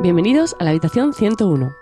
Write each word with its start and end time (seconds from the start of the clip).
Bienvenidos 0.00 0.54
a 0.60 0.64
la 0.64 0.70
habitación 0.70 1.12
101. 1.12 1.72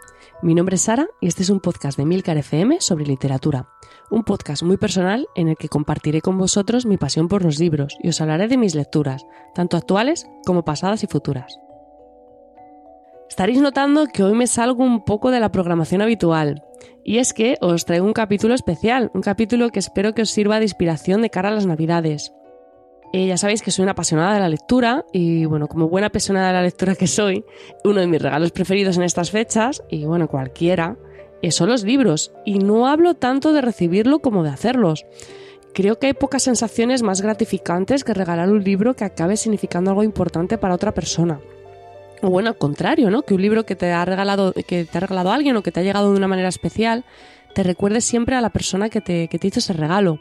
Mi 0.42 0.54
nombre 0.54 0.76
es 0.76 0.82
Sara 0.82 1.06
y 1.20 1.26
este 1.26 1.42
es 1.42 1.50
un 1.50 1.60
podcast 1.60 1.98
de 1.98 2.06
Milcar 2.06 2.38
FM 2.38 2.80
sobre 2.80 3.04
literatura. 3.04 3.68
Un 4.10 4.24
podcast 4.24 4.62
muy 4.62 4.78
personal 4.78 5.26
en 5.34 5.48
el 5.48 5.56
que 5.56 5.68
compartiré 5.68 6.22
con 6.22 6.38
vosotros 6.38 6.86
mi 6.86 6.96
pasión 6.96 7.28
por 7.28 7.44
los 7.44 7.58
libros 7.58 7.96
y 8.02 8.08
os 8.08 8.20
hablaré 8.20 8.48
de 8.48 8.56
mis 8.56 8.74
lecturas, 8.74 9.26
tanto 9.54 9.76
actuales 9.76 10.26
como 10.46 10.64
pasadas 10.64 11.04
y 11.04 11.06
futuras. 11.06 11.60
Estaréis 13.28 13.60
notando 13.60 14.06
que 14.06 14.22
hoy 14.22 14.32
me 14.32 14.46
salgo 14.46 14.82
un 14.82 15.04
poco 15.04 15.30
de 15.30 15.40
la 15.40 15.52
programación 15.52 16.00
habitual. 16.00 16.64
Y 17.04 17.18
es 17.18 17.34
que 17.34 17.58
os 17.60 17.84
traigo 17.84 18.06
un 18.06 18.14
capítulo 18.14 18.54
especial, 18.54 19.10
un 19.12 19.20
capítulo 19.20 19.68
que 19.68 19.78
espero 19.78 20.14
que 20.14 20.22
os 20.22 20.30
sirva 20.30 20.58
de 20.58 20.64
inspiración 20.64 21.20
de 21.20 21.30
cara 21.30 21.50
a 21.50 21.52
las 21.52 21.66
navidades. 21.66 22.32
Eh, 23.12 23.26
ya 23.26 23.36
sabéis 23.36 23.62
que 23.62 23.70
soy 23.70 23.84
una 23.84 23.92
apasionada 23.92 24.34
de 24.34 24.40
la 24.40 24.48
lectura 24.48 25.04
y 25.12 25.44
bueno, 25.44 25.68
como 25.68 25.88
buena 25.88 26.08
apasionada 26.08 26.48
de 26.48 26.52
la 26.54 26.62
lectura 26.62 26.94
que 26.94 27.06
soy, 27.06 27.44
uno 27.84 28.00
de 28.00 28.06
mis 28.06 28.20
regalos 28.20 28.50
preferidos 28.50 28.96
en 28.96 29.04
estas 29.04 29.30
fechas, 29.30 29.82
y 29.88 30.04
bueno, 30.04 30.28
cualquiera, 30.28 30.96
eh, 31.42 31.50
son 31.50 31.68
los 31.68 31.84
libros. 31.84 32.32
Y 32.44 32.58
no 32.58 32.86
hablo 32.86 33.14
tanto 33.14 33.52
de 33.52 33.60
recibirlo 33.60 34.18
como 34.18 34.42
de 34.42 34.50
hacerlos. 34.50 35.06
Creo 35.74 35.98
que 35.98 36.06
hay 36.06 36.14
pocas 36.14 36.42
sensaciones 36.42 37.02
más 37.02 37.20
gratificantes 37.20 38.02
que 38.02 38.14
regalar 38.14 38.50
un 38.50 38.64
libro 38.64 38.94
que 38.94 39.04
acabe 39.04 39.36
significando 39.36 39.90
algo 39.90 40.02
importante 40.02 40.56
para 40.58 40.74
otra 40.74 40.92
persona. 40.92 41.40
O 42.22 42.30
bueno, 42.30 42.48
al 42.48 42.56
contrario, 42.56 43.10
¿no? 43.10 43.22
Que 43.22 43.34
un 43.34 43.42
libro 43.42 43.66
que 43.66 43.76
te 43.76 43.92
ha 43.92 44.04
regalado, 44.04 44.54
que 44.54 44.84
te 44.84 44.98
ha 44.98 45.00
regalado 45.00 45.32
alguien 45.32 45.56
o 45.56 45.62
que 45.62 45.72
te 45.72 45.80
ha 45.80 45.82
llegado 45.82 46.10
de 46.10 46.16
una 46.16 46.28
manera 46.28 46.48
especial, 46.48 47.04
te 47.54 47.62
recuerde 47.62 48.00
siempre 48.00 48.36
a 48.36 48.40
la 48.40 48.50
persona 48.50 48.88
que 48.88 49.02
te, 49.02 49.28
que 49.28 49.38
te 49.38 49.48
hizo 49.48 49.58
ese 49.58 49.74
regalo. 49.74 50.18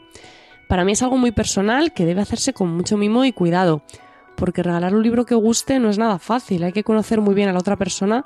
Para 0.68 0.84
mí 0.84 0.92
es 0.92 1.02
algo 1.02 1.16
muy 1.16 1.32
personal 1.32 1.92
que 1.92 2.04
debe 2.04 2.20
hacerse 2.20 2.52
con 2.52 2.68
mucho 2.74 2.96
mimo 2.96 3.24
y 3.24 3.32
cuidado, 3.32 3.82
porque 4.36 4.62
regalar 4.62 4.94
un 4.94 5.02
libro 5.02 5.24
que 5.24 5.34
guste 5.34 5.78
no 5.78 5.90
es 5.90 5.98
nada 5.98 6.18
fácil, 6.18 6.64
hay 6.64 6.72
que 6.72 6.84
conocer 6.84 7.20
muy 7.20 7.34
bien 7.34 7.48
a 7.48 7.52
la 7.52 7.60
otra 7.60 7.76
persona 7.76 8.24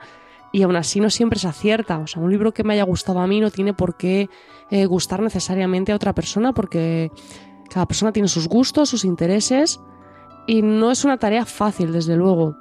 y 0.52 0.62
aún 0.62 0.76
así 0.76 1.00
no 1.00 1.10
siempre 1.10 1.38
se 1.38 1.48
acierta. 1.48 1.98
O 1.98 2.06
sea, 2.06 2.22
un 2.22 2.30
libro 2.30 2.52
que 2.52 2.64
me 2.64 2.74
haya 2.74 2.84
gustado 2.84 3.20
a 3.20 3.26
mí 3.26 3.40
no 3.40 3.50
tiene 3.50 3.74
por 3.74 3.96
qué 3.96 4.28
eh, 4.70 4.86
gustar 4.86 5.20
necesariamente 5.20 5.92
a 5.92 5.96
otra 5.96 6.14
persona 6.14 6.52
porque 6.52 7.10
cada 7.68 7.86
persona 7.86 8.12
tiene 8.12 8.28
sus 8.28 8.48
gustos, 8.48 8.88
sus 8.88 9.04
intereses 9.04 9.80
y 10.46 10.62
no 10.62 10.90
es 10.90 11.04
una 11.04 11.18
tarea 11.18 11.44
fácil, 11.44 11.92
desde 11.92 12.16
luego. 12.16 12.56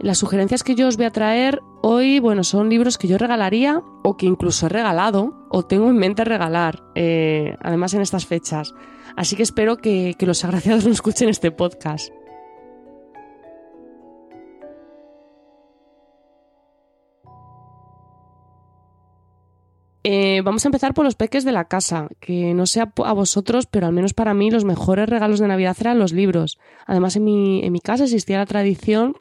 Las 0.00 0.16
sugerencias 0.16 0.64
que 0.64 0.74
yo 0.74 0.88
os 0.88 0.96
voy 0.96 1.04
a 1.04 1.10
traer 1.10 1.60
hoy, 1.82 2.20
bueno, 2.20 2.42
son 2.42 2.70
libros 2.70 2.96
que 2.96 3.06
yo 3.06 3.18
regalaría 3.18 3.82
o 4.02 4.16
que 4.16 4.24
incluso 4.24 4.64
he 4.64 4.68
regalado 4.70 5.46
o 5.50 5.66
tengo 5.66 5.90
en 5.90 5.98
mente 5.98 6.24
regalar, 6.24 6.82
eh, 6.94 7.54
además 7.60 7.92
en 7.92 8.00
estas 8.00 8.24
fechas. 8.24 8.72
Así 9.14 9.36
que 9.36 9.42
espero 9.42 9.76
que, 9.76 10.16
los 10.20 10.42
agraciados 10.42 10.84
no 10.86 10.92
escuchen 10.92 11.28
este 11.28 11.50
podcast. 11.50 12.10
Eh, 20.02 20.40
vamos 20.42 20.64
a 20.64 20.68
empezar 20.68 20.94
por 20.94 21.04
los 21.04 21.14
peques 21.14 21.44
de 21.44 21.52
la 21.52 21.66
casa, 21.66 22.08
que 22.20 22.54
no 22.54 22.64
sé 22.64 22.80
a 22.80 23.12
vosotros, 23.12 23.66
pero 23.66 23.86
al 23.86 23.92
menos 23.92 24.14
para 24.14 24.32
mí 24.32 24.50
los 24.50 24.64
mejores 24.64 25.10
regalos 25.10 25.40
de 25.40 25.48
Navidad 25.48 25.76
eran 25.78 25.98
los 25.98 26.14
libros. 26.14 26.58
Además, 26.86 27.16
en 27.16 27.24
mi, 27.24 27.62
en 27.62 27.70
mi 27.70 27.80
casa 27.80 28.04
existía 28.04 28.38
la 28.38 28.46
tradición 28.46 29.14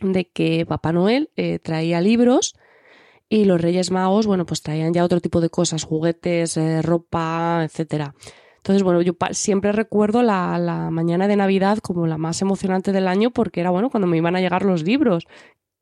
de 0.00 0.26
que 0.26 0.66
Papá 0.66 0.92
Noel 0.92 1.30
eh, 1.36 1.58
traía 1.58 2.00
libros 2.00 2.54
y 3.28 3.44
los 3.44 3.60
Reyes 3.60 3.90
Magos, 3.90 4.26
bueno, 4.26 4.44
pues 4.46 4.62
traían 4.62 4.92
ya 4.92 5.04
otro 5.04 5.20
tipo 5.20 5.40
de 5.40 5.50
cosas, 5.50 5.84
juguetes, 5.84 6.56
eh, 6.56 6.82
ropa, 6.82 7.62
etcétera. 7.64 8.14
Entonces, 8.56 8.82
bueno, 8.82 9.00
yo 9.02 9.14
siempre 9.30 9.72
recuerdo 9.72 10.22
la, 10.22 10.58
la, 10.58 10.90
mañana 10.90 11.28
de 11.28 11.36
Navidad 11.36 11.78
como 11.78 12.06
la 12.06 12.18
más 12.18 12.42
emocionante 12.42 12.92
del 12.92 13.08
año 13.08 13.30
porque 13.30 13.60
era, 13.60 13.70
bueno, 13.70 13.88
cuando 13.88 14.06
me 14.06 14.16
iban 14.16 14.36
a 14.36 14.40
llegar 14.40 14.64
los 14.64 14.82
libros, 14.82 15.26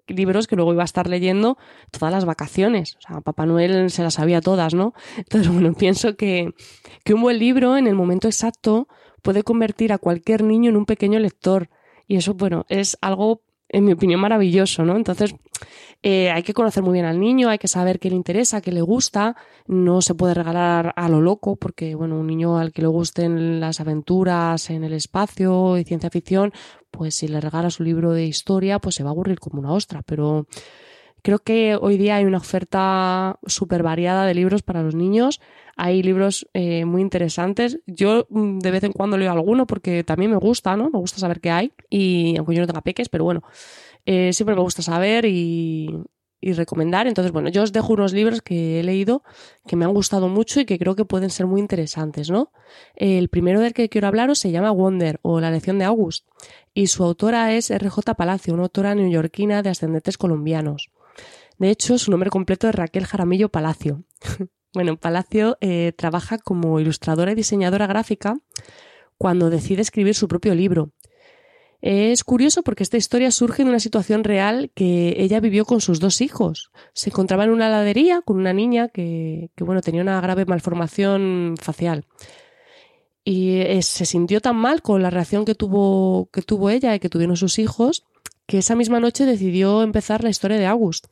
libros 0.08 0.46
que 0.46 0.56
luego 0.56 0.72
iba 0.72 0.82
a 0.82 0.84
estar 0.84 1.08
leyendo 1.08 1.58
todas 1.90 2.12
las 2.12 2.24
vacaciones. 2.24 2.96
O 2.96 3.00
sea, 3.00 3.20
Papá 3.20 3.46
Noel 3.46 3.90
se 3.90 4.02
las 4.02 4.14
sabía 4.14 4.40
todas, 4.40 4.74
¿no? 4.74 4.94
Entonces, 5.16 5.48
bueno, 5.52 5.72
pienso 5.74 6.16
que, 6.16 6.54
que 7.04 7.14
un 7.14 7.22
buen 7.22 7.38
libro 7.38 7.76
en 7.76 7.86
el 7.86 7.94
momento 7.94 8.28
exacto 8.28 8.88
puede 9.22 9.42
convertir 9.42 9.92
a 9.92 9.98
cualquier 9.98 10.42
niño 10.42 10.70
en 10.70 10.76
un 10.76 10.86
pequeño 10.86 11.18
lector. 11.18 11.70
Y 12.06 12.16
eso, 12.16 12.34
bueno, 12.34 12.64
es 12.68 12.96
algo 13.00 13.42
en 13.68 13.84
mi 13.84 13.92
opinión, 13.92 14.20
maravilloso, 14.20 14.84
¿no? 14.84 14.96
Entonces, 14.96 15.34
eh, 16.02 16.30
hay 16.30 16.42
que 16.42 16.54
conocer 16.54 16.82
muy 16.82 16.92
bien 16.92 17.04
al 17.04 17.18
niño, 17.18 17.48
hay 17.48 17.58
que 17.58 17.68
saber 17.68 17.98
qué 17.98 18.08
le 18.08 18.16
interesa, 18.16 18.60
qué 18.60 18.72
le 18.72 18.80
gusta. 18.80 19.36
No 19.66 20.00
se 20.00 20.14
puede 20.14 20.34
regalar 20.34 20.92
a 20.96 21.08
lo 21.08 21.20
loco, 21.20 21.56
porque, 21.56 21.94
bueno, 21.94 22.18
un 22.18 22.26
niño 22.26 22.58
al 22.58 22.72
que 22.72 22.82
le 22.82 22.88
gusten 22.88 23.60
las 23.60 23.80
aventuras 23.80 24.70
en 24.70 24.84
el 24.84 24.92
espacio 24.92 25.76
y 25.76 25.84
ciencia 25.84 26.10
ficción, 26.10 26.52
pues 26.90 27.16
si 27.16 27.28
le 27.28 27.40
regalas 27.40 27.80
un 27.80 27.86
libro 27.86 28.12
de 28.12 28.26
historia, 28.26 28.78
pues 28.78 28.94
se 28.94 29.02
va 29.02 29.10
a 29.10 29.12
aburrir 29.12 29.40
como 29.40 29.60
una 29.60 29.72
ostra. 29.72 30.02
Pero 30.02 30.46
creo 31.28 31.40
que 31.40 31.76
hoy 31.78 31.98
día 31.98 32.16
hay 32.16 32.24
una 32.24 32.38
oferta 32.38 33.38
súper 33.44 33.82
variada 33.82 34.24
de 34.24 34.32
libros 34.32 34.62
para 34.62 34.82
los 34.82 34.94
niños 34.94 35.40
hay 35.78 36.02
libros 36.02 36.48
eh, 36.54 36.84
muy 36.84 37.02
interesantes. 37.02 37.78
Yo 37.86 38.26
mm, 38.30 38.58
de 38.58 38.70
vez 38.72 38.82
en 38.82 38.92
cuando 38.92 39.16
leo 39.16 39.30
alguno 39.30 39.64
porque 39.66 40.02
también 40.02 40.32
me 40.32 40.36
gusta, 40.36 40.76
¿no? 40.76 40.90
Me 40.90 40.98
gusta 40.98 41.18
saber 41.18 41.40
qué 41.40 41.50
hay. 41.50 41.72
Y 41.88 42.36
aunque 42.36 42.54
yo 42.54 42.62
no 42.62 42.66
tenga 42.66 42.80
peques, 42.80 43.08
pero 43.08 43.22
bueno, 43.22 43.42
eh, 44.04 44.32
siempre 44.32 44.56
me 44.56 44.62
gusta 44.62 44.82
saber 44.82 45.24
y, 45.24 46.02
recomendar. 46.42 47.06
Entonces, 47.06 47.30
bueno, 47.30 47.48
yo 47.48 47.62
os 47.62 47.72
dejo 47.72 47.92
unos 47.92 48.12
libros 48.12 48.42
que 48.42 48.80
he 48.80 48.82
leído 48.82 49.22
que 49.68 49.76
me 49.76 49.84
han 49.84 49.92
gustado 49.92 50.28
mucho 50.28 50.60
y 50.60 50.64
que 50.64 50.78
creo 50.78 50.96
que 50.96 51.04
pueden 51.04 51.30
ser 51.30 51.46
muy 51.46 51.60
interesantes, 51.60 52.30
¿no? 52.30 52.50
El 52.96 53.28
primero 53.28 53.60
del 53.60 53.74
que 53.74 53.88
quiero 53.88 54.08
hablaros 54.08 54.38
se 54.38 54.50
llama 54.50 54.72
Wonder 54.72 55.20
o 55.22 55.40
La 55.40 55.50
lección 55.50 55.78
de 55.78 55.84
August 55.84 56.26
y 56.74 56.86
su 56.86 57.04
autora 57.04 57.52
es 57.52 57.70
R.J. 57.70 58.14
Palacio, 58.14 58.54
una 58.54 58.64
autora 58.64 58.94
neoyorquina 58.94 59.62
de 59.62 59.70
ascendentes 59.70 60.16
colombianos. 60.16 60.90
De 61.58 61.70
hecho, 61.70 61.98
su 61.98 62.10
nombre 62.10 62.30
completo 62.30 62.68
es 62.68 62.74
Raquel 62.74 63.06
Jaramillo 63.06 63.48
Palacio. 63.48 64.04
Bueno, 64.74 64.98
Palacio 64.98 65.56
eh, 65.62 65.92
trabaja 65.96 66.36
como 66.36 66.78
ilustradora 66.78 67.32
y 67.32 67.34
diseñadora 67.34 67.86
gráfica 67.86 68.38
cuando 69.16 69.48
decide 69.48 69.80
escribir 69.80 70.14
su 70.14 70.28
propio 70.28 70.54
libro. 70.54 70.92
Es 71.80 72.22
curioso 72.22 72.62
porque 72.62 72.82
esta 72.82 72.96
historia 72.96 73.30
surge 73.30 73.62
de 73.62 73.70
una 73.70 73.80
situación 73.80 74.24
real 74.24 74.70
que 74.74 75.14
ella 75.18 75.40
vivió 75.40 75.64
con 75.64 75.80
sus 75.80 76.00
dos 76.00 76.20
hijos. 76.20 76.70
Se 76.92 77.10
encontraba 77.10 77.44
en 77.44 77.50
una 77.50 77.68
heladería 77.68 78.20
con 78.20 78.36
una 78.36 78.52
niña 78.52 78.88
que, 78.88 79.50
bueno, 79.60 79.80
tenía 79.80 80.02
una 80.02 80.20
grave 80.20 80.44
malformación 80.44 81.54
facial. 81.60 82.04
Y 83.24 83.60
eh, 83.60 83.80
se 83.82 84.06
sintió 84.06 84.40
tan 84.40 84.56
mal 84.56 84.82
con 84.82 85.02
la 85.02 85.10
reacción 85.10 85.44
que 85.44 85.54
tuvo, 85.54 86.28
que 86.32 86.42
tuvo 86.42 86.68
ella 86.70 86.94
y 86.94 87.00
que 87.00 87.08
tuvieron 87.08 87.36
sus 87.36 87.58
hijos 87.58 88.04
que 88.46 88.58
esa 88.58 88.74
misma 88.74 88.98
noche 88.98 89.26
decidió 89.26 89.82
empezar 89.82 90.24
la 90.24 90.30
historia 90.30 90.56
de 90.56 90.66
August. 90.66 91.06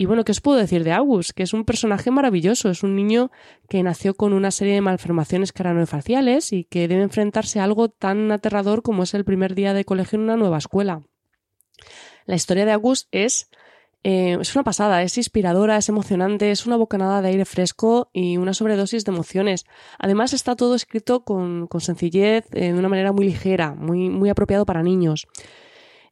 Y 0.00 0.06
bueno, 0.06 0.24
¿qué 0.24 0.30
os 0.30 0.40
puedo 0.40 0.56
decir 0.56 0.84
de 0.84 0.92
August? 0.92 1.32
Que 1.32 1.42
es 1.42 1.52
un 1.52 1.64
personaje 1.64 2.12
maravilloso, 2.12 2.70
es 2.70 2.84
un 2.84 2.94
niño 2.94 3.32
que 3.68 3.82
nació 3.82 4.14
con 4.14 4.32
una 4.32 4.52
serie 4.52 4.74
de 4.74 4.80
malformaciones 4.80 5.52
cranofaciales 5.52 6.52
y 6.52 6.62
que 6.62 6.86
debe 6.86 7.02
enfrentarse 7.02 7.58
a 7.58 7.64
algo 7.64 7.88
tan 7.88 8.30
aterrador 8.30 8.82
como 8.82 9.02
es 9.02 9.12
el 9.14 9.24
primer 9.24 9.56
día 9.56 9.74
de 9.74 9.84
colegio 9.84 10.16
en 10.16 10.22
una 10.22 10.36
nueva 10.36 10.58
escuela. 10.58 11.02
La 12.26 12.36
historia 12.36 12.64
de 12.64 12.70
August 12.70 13.08
es, 13.10 13.50
eh, 14.04 14.38
es 14.40 14.54
una 14.54 14.62
pasada, 14.62 15.02
es 15.02 15.16
inspiradora, 15.18 15.76
es 15.76 15.88
emocionante, 15.88 16.52
es 16.52 16.64
una 16.64 16.76
bocanada 16.76 17.20
de 17.20 17.30
aire 17.30 17.44
fresco 17.44 18.08
y 18.12 18.36
una 18.36 18.54
sobredosis 18.54 19.04
de 19.04 19.10
emociones. 19.10 19.64
Además 19.98 20.32
está 20.32 20.54
todo 20.54 20.76
escrito 20.76 21.24
con, 21.24 21.68
sencillez, 21.80 22.46
eh, 22.52 22.72
de 22.72 22.78
una 22.78 22.88
manera 22.88 23.10
muy 23.10 23.24
ligera, 23.24 23.74
muy, 23.74 24.10
muy 24.10 24.30
apropiado 24.30 24.64
para 24.64 24.84
niños. 24.84 25.26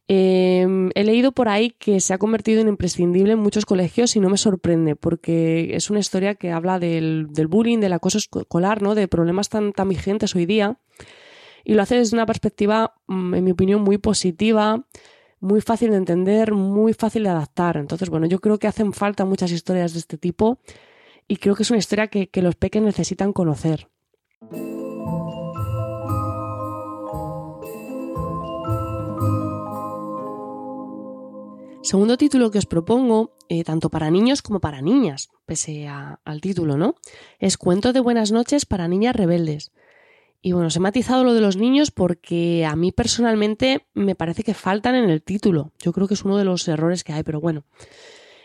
Em, 0.08 0.90
he 0.94 1.02
leído 1.02 1.32
por 1.32 1.48
ahí 1.48 1.70
que 1.70 1.98
se 1.98 2.14
ha 2.14 2.18
convertido 2.18 2.60
en 2.60 2.68
imprescindible 2.68 3.32
en 3.32 3.40
muchos 3.40 3.66
colegios 3.66 4.14
y 4.14 4.20
no 4.20 4.30
me 4.30 4.36
sorprende 4.36 4.94
porque 4.94 5.74
es 5.74 5.90
una 5.90 5.98
historia 5.98 6.36
que 6.36 6.52
habla 6.52 6.78
del, 6.78 7.26
bullying, 7.48 7.80
del 7.80 7.92
acoso 7.92 8.18
escolar, 8.18 8.82
¿no? 8.82 8.94
de 8.94 9.08
problemas 9.08 9.48
tan, 9.48 9.72
tan 9.72 9.88
vigentes 9.88 10.36
hoy 10.36 10.46
día 10.46 10.78
y 11.64 11.74
lo 11.74 11.82
hace 11.82 11.96
desde 11.96 12.16
una 12.16 12.26
perspectiva, 12.26 12.94
mm, 13.08 13.34
en 13.34 13.44
mi 13.44 13.50
opinión, 13.50 13.82
muy 13.82 13.98
positiva, 13.98 14.86
muy 15.40 15.60
fácil 15.60 15.90
de 15.90 15.96
entender, 15.96 16.52
muy 16.52 16.94
fácil 16.94 17.24
de 17.24 17.30
adaptar. 17.30 17.76
Entonces, 17.76 18.08
bueno, 18.08 18.26
yo 18.26 18.38
creo 18.38 18.58
que 18.58 18.68
hacen 18.68 18.92
falta 18.92 19.24
muchas 19.24 19.50
historias 19.50 19.92
de 19.92 19.98
este 19.98 20.16
tipo 20.16 20.60
y 21.26 21.36
creo 21.38 21.56
que 21.56 21.64
es 21.64 21.70
una 21.70 21.80
historia 21.80 22.06
que, 22.06 22.28
que 22.28 22.42
los 22.42 22.54
peques 22.54 22.80
necesitan 22.80 23.32
conocer. 23.32 23.88
Segundo 31.86 32.16
título 32.16 32.50
que 32.50 32.58
os 32.58 32.66
propongo, 32.66 33.38
eh, 33.48 33.62
tanto 33.62 33.90
para 33.90 34.10
niños 34.10 34.42
como 34.42 34.58
para 34.58 34.82
niñas, 34.82 35.30
pese 35.46 35.86
al 35.86 36.40
título, 36.40 36.76
¿no? 36.76 36.96
Es 37.38 37.56
Cuento 37.56 37.92
de 37.92 38.00
Buenas 38.00 38.32
noches 38.32 38.66
para 38.66 38.88
niñas 38.88 39.14
rebeldes. 39.14 39.70
Y 40.42 40.50
bueno, 40.50 40.66
os 40.66 40.74
he 40.74 40.80
matizado 40.80 41.22
lo 41.22 41.32
de 41.32 41.40
los 41.40 41.56
niños 41.56 41.92
porque 41.92 42.66
a 42.66 42.74
mí 42.74 42.90
personalmente 42.90 43.86
me 43.94 44.16
parece 44.16 44.42
que 44.42 44.52
faltan 44.52 44.96
en 44.96 45.10
el 45.10 45.22
título. 45.22 45.70
Yo 45.78 45.92
creo 45.92 46.08
que 46.08 46.14
es 46.14 46.24
uno 46.24 46.36
de 46.36 46.44
los 46.44 46.66
errores 46.66 47.04
que 47.04 47.12
hay, 47.12 47.22
pero 47.22 47.40
bueno. 47.40 47.62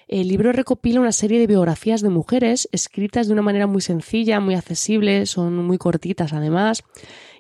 El 0.08 0.28
libro 0.28 0.52
recopila 0.52 1.00
una 1.00 1.12
serie 1.12 1.40
de 1.40 1.48
biografías 1.48 2.02
de 2.02 2.10
mujeres 2.10 2.70
escritas 2.72 3.26
de 3.26 3.34
una 3.34 3.42
manera 3.42 3.66
muy 3.66 3.82
sencilla, 3.82 4.40
muy 4.40 4.54
accesible, 4.54 5.26
son 5.26 5.56
muy 5.66 5.80
cortitas 5.80 6.32
además, 6.34 6.84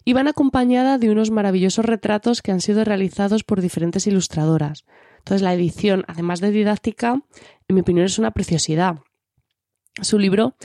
y 0.03 0.13
van 0.13 0.27
acompañadas 0.27 1.00
de 1.00 1.12
unos 1.12 1.30
maravillosos 1.30 1.86
retratos 1.86 2.42
que 2.42 2.51
han 2.51 2.59
sido 2.59 2.83
realizados 2.83 3.44
por 3.44 3.62
diferentes 3.62 4.07
ilustradoras. 4.07 4.83
Entonces 5.21 5.41
la 5.41 5.53
edición, 5.53 6.03
además 6.07 6.41
de 6.41 6.51
didáctica, 6.51 7.21
en 7.68 7.75
mi 7.75 7.81
opinión 7.81 8.06
es 8.06 8.19
una 8.19 8.31
preciosidad. 8.31 8.97
Es 10.00 10.13
un 10.13 10.21
libro 10.21 10.56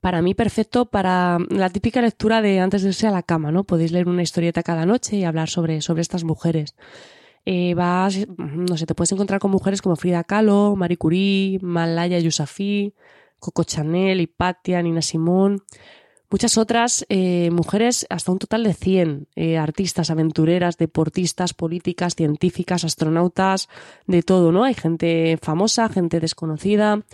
para 0.00 0.20
mí 0.20 0.34
perfecto 0.34 0.86
para 0.86 1.38
la 1.48 1.70
típica 1.70 2.02
lectura 2.02 2.42
de 2.42 2.60
antes 2.60 2.82
de 2.82 2.88
irse 2.88 3.06
a 3.06 3.10
la 3.10 3.22
cama, 3.22 3.50
¿no? 3.50 3.64
Podéis 3.64 3.90
leer 3.90 4.06
una 4.06 4.22
historieta 4.22 4.62
cada 4.62 4.84
noche 4.84 5.16
y 5.16 5.24
hablar 5.24 5.48
sobre, 5.48 5.80
sobre 5.80 6.02
estas 6.02 6.24
mujeres. 6.24 6.76
Eh, 7.46 7.74
vas, 7.74 8.18
no 8.38 8.76
sé, 8.76 8.86
te 8.86 8.94
puedes 8.94 9.12
encontrar 9.12 9.40
con 9.40 9.50
mujeres 9.50 9.82
como 9.82 9.96
Frida 9.96 10.24
Kahlo, 10.24 10.76
Marie 10.76 10.96
Curie, 10.96 11.58
Malaya 11.62 12.18
Yousafzai, 12.18 12.94
Coco 13.38 13.64
Chanel, 13.64 14.20
Hipatia, 14.20 14.82
Nina 14.82 15.02
Simón, 15.02 15.62
muchas 16.34 16.58
otras 16.58 17.06
eh, 17.10 17.48
mujeres, 17.52 18.08
hasta 18.10 18.32
un 18.32 18.40
total 18.40 18.64
de 18.64 18.74
100 18.74 19.28
eh, 19.36 19.56
artistas, 19.56 20.10
aventureras, 20.10 20.76
deportistas, 20.76 21.54
políticas, 21.54 22.16
científicas, 22.16 22.82
astronautas, 22.82 23.68
de 24.08 24.24
todo, 24.24 24.50
¿no? 24.50 24.64
Hay 24.64 24.74
gente 24.74 25.38
famosa, 25.40 25.88
gente 25.88 26.18
desconocida. 26.18 27.04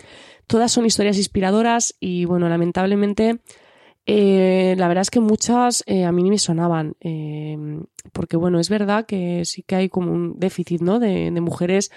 Todas 0.47 0.71
son 0.71 0.87
historias 0.87 1.17
inspiradoras 1.17 1.93
y, 1.99 2.25
bueno, 2.25 2.49
lamentablemente, 2.49 3.41
eh, 4.07 4.73
la 4.79 4.87
verdad 4.87 5.03
es 5.03 5.11
que 5.11 5.19
muchas 5.19 5.83
a 5.87 6.11
mí 6.11 6.23
ni 6.23 6.31
me 6.31 6.39
sonaban, 6.39 6.95
porque, 8.13 8.37
bueno, 8.37 8.59
es 8.59 8.69
verdad 8.69 9.05
que 9.05 9.45
sí 9.45 9.61
que 9.61 9.75
hay 9.75 9.89
como 9.89 10.11
un 10.11 10.39
déficit, 10.39 10.81
¿no? 10.81 10.97
De, 10.97 11.29
de 11.29 11.41
mujeres 11.41 11.91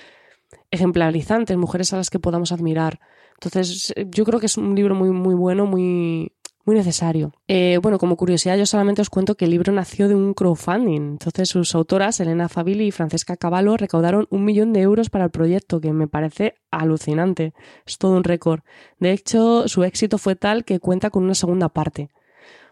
ejemplarizantes, 0.70 1.56
mujeres 1.56 1.90
a 1.94 1.96
las 1.96 2.10
que 2.10 2.18
podamos 2.18 2.52
admirar. 2.52 3.00
Entonces, 3.40 3.94
yo 4.10 4.26
creo 4.26 4.40
que 4.40 4.46
es 4.46 4.58
un 4.58 4.74
libro 4.74 4.94
muy, 4.94 5.10
muy 5.10 5.34
bueno, 5.34 5.64
muy, 5.64 6.30
muy 6.64 6.76
necesario. 6.76 7.32
Eh, 7.46 7.78
bueno, 7.82 7.98
como 7.98 8.16
curiosidad, 8.16 8.56
yo 8.56 8.66
solamente 8.66 9.02
os 9.02 9.10
cuento 9.10 9.36
que 9.36 9.44
el 9.44 9.50
libro 9.50 9.72
nació 9.72 10.08
de 10.08 10.14
un 10.14 10.34
crowdfunding. 10.34 11.00
Entonces, 11.00 11.48
sus 11.48 11.74
autoras, 11.74 12.20
Elena 12.20 12.48
Fabili 12.48 12.86
y 12.86 12.90
Francesca 12.90 13.36
Cavallo, 13.36 13.76
recaudaron 13.76 14.26
un 14.30 14.44
millón 14.44 14.72
de 14.72 14.80
euros 14.80 15.10
para 15.10 15.24
el 15.24 15.30
proyecto, 15.30 15.80
que 15.80 15.92
me 15.92 16.08
parece 16.08 16.54
alucinante. 16.70 17.52
Es 17.86 17.98
todo 17.98 18.16
un 18.16 18.24
récord. 18.24 18.60
De 18.98 19.12
hecho, 19.12 19.68
su 19.68 19.84
éxito 19.84 20.18
fue 20.18 20.36
tal 20.36 20.64
que 20.64 20.80
cuenta 20.80 21.10
con 21.10 21.24
una 21.24 21.34
segunda 21.34 21.68
parte. 21.68 22.08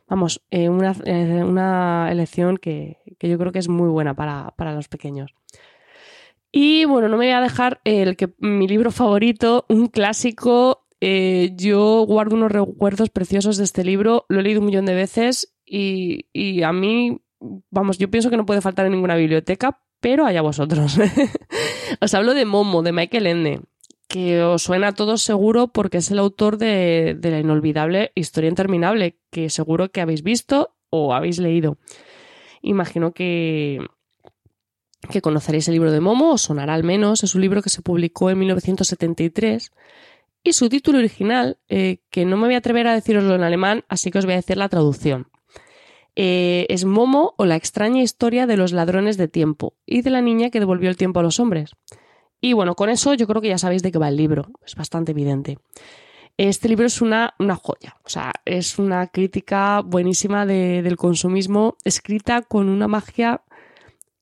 Vamos, 0.09 0.43
eh, 0.51 0.69
una, 0.69 0.95
eh, 1.05 1.43
una, 1.45 2.09
elección 2.11 2.57
que, 2.57 2.99
que, 3.19 3.29
yo 3.29 3.39
creo 3.39 3.53
que 3.53 3.59
es 3.59 3.69
muy 3.69 3.89
buena 3.89 4.15
para, 4.15 4.53
para 4.57 4.75
los 4.75 4.89
pequeños. 4.89 5.35
Y 6.51 6.85
bueno, 6.85 7.09
no 7.09 7.17
me 7.17 7.27
voy 7.27 7.33
a 7.33 7.41
dejar 7.41 7.81
el 7.85 8.17
que 8.17 8.35
mi 8.39 8.69
libro 8.69 8.91
favorito, 8.91 9.65
un 9.71 9.87
clásico 9.87 10.83
eh, 11.05 11.51
yo 11.57 12.05
guardo 12.07 12.37
unos 12.37 12.53
recuerdos 12.53 13.11
preciosos 13.11 13.57
de 13.57 13.65
este 13.65 13.83
libro, 13.83 14.25
lo 14.29 14.39
he 14.39 14.43
leído 14.45 14.61
un 14.61 14.67
millón 14.67 14.87
de 14.87 14.95
veces 14.95 15.53
y, 15.67 16.63
a 16.63 16.73
mí, 16.73 17.21
vamos, 17.71 17.99
yo 17.99 18.09
pienso 18.09 18.31
que 18.31 18.37
no 18.37 18.47
puede 18.47 18.61
faltar 18.61 18.87
en 18.87 18.93
ninguna 18.93 19.17
biblioteca, 19.17 19.81
pero 19.99 20.27
allá 20.27 20.43
vosotros. 20.43 20.97
os 22.01 22.15
hablo 22.15 22.35
de 22.35 22.45
Momo, 22.45 22.85
de 22.85 22.93
Michael 22.93 23.27
Ende, 23.27 23.63
que 24.07 24.43
os 24.45 24.63
suena 24.63 24.89
a 24.89 24.93
todos 24.93 25.23
seguro 25.23 25.73
porque 25.73 25.99
es 25.99 26.09
el 26.13 26.21
autor 26.21 26.57
de, 26.57 27.19
la 27.21 27.41
inolvidable 27.41 28.13
Historia 28.15 28.51
Interminable, 28.51 29.19
que 29.33 29.51
seguro 29.51 29.91
que 29.91 30.03
habéis 30.03 30.23
visto 30.23 30.77
o 30.89 31.15
habéis 31.15 31.41
leído. 31.41 31.79
Imagino 32.61 33.11
que, 33.11 33.81
conoceréis 35.21 35.67
el 35.67 35.75
libro 35.75 35.91
de 35.91 35.99
Momo, 35.99 36.35
os 36.35 36.43
sonará 36.43 36.75
al 36.75 36.85
menos. 36.85 37.25
Es 37.25 37.35
un 37.35 37.41
libro 37.41 37.61
que 37.61 37.71
se 37.71 37.83
publicó 37.83 38.31
en 38.31 38.39
1973 38.39 39.73
y 40.45 40.53
su 40.53 40.69
título 40.69 40.99
original, 40.99 41.59
eh, 41.69 41.99
que 42.11 42.25
no 42.25 42.37
me 42.37 42.47
voy 42.47 42.55
a 42.55 42.59
atrever 42.59 42.87
a 42.87 42.95
deciroslo 42.95 43.35
en 43.35 43.43
alemán, 43.43 43.85
así 43.89 44.11
que 44.11 44.19
os 44.19 44.25
voy 44.25 44.35
a 44.35 44.37
decir 44.37 44.57
la 44.57 44.69
traducción. 44.69 45.29
Eh, 46.15 46.67
es 46.69 46.85
Momo 46.85 47.35
o 47.39 47.47
la 47.47 47.57
extraña 47.57 48.03
historia 48.03 48.47
de 48.47 48.57
los 48.57 48.73
ladrones 48.73 49.17
de 49.17 49.29
tiempo 49.29 49.75
y 49.87 50.03
de 50.03 50.11
la 50.11 50.21
niña 50.21 50.51
que 50.51 50.61
devolvió 50.61 50.91
el 50.91 50.97
tiempo 50.97 51.21
a 51.21 51.23
los 51.23 51.41
hombres. 51.41 51.73
Y 52.41 52.53
bueno, 52.55 52.75
con 52.75 52.91
eso 52.91 53.15
yo 53.15 53.27
creo 53.27 53.41
que 53.41 53.49
ya 53.49 53.59
sabéis 53.59 53.83
de 53.83 53.93
qué 53.93 53.99
va 53.99 54.09
el 54.09 54.17
libro, 54.17 54.51
es 54.67 54.75
bastante 54.75 55.13
evidente. 55.13 55.59
Este 56.37 56.69
libro 56.69 56.87
es 56.87 57.01
una, 57.01 57.35
una 57.39 57.57
joya, 57.57 57.97
o 58.05 58.09
sea, 58.09 58.33
es 58.45 58.79
una 58.79 59.07
crítica 59.07 59.81
buenísima 59.81 60.45
del 60.45 60.97
consumismo, 60.97 61.77
escrita 61.85 62.43
con 62.43 62.69
una 62.69 62.89
magia. 62.89 63.43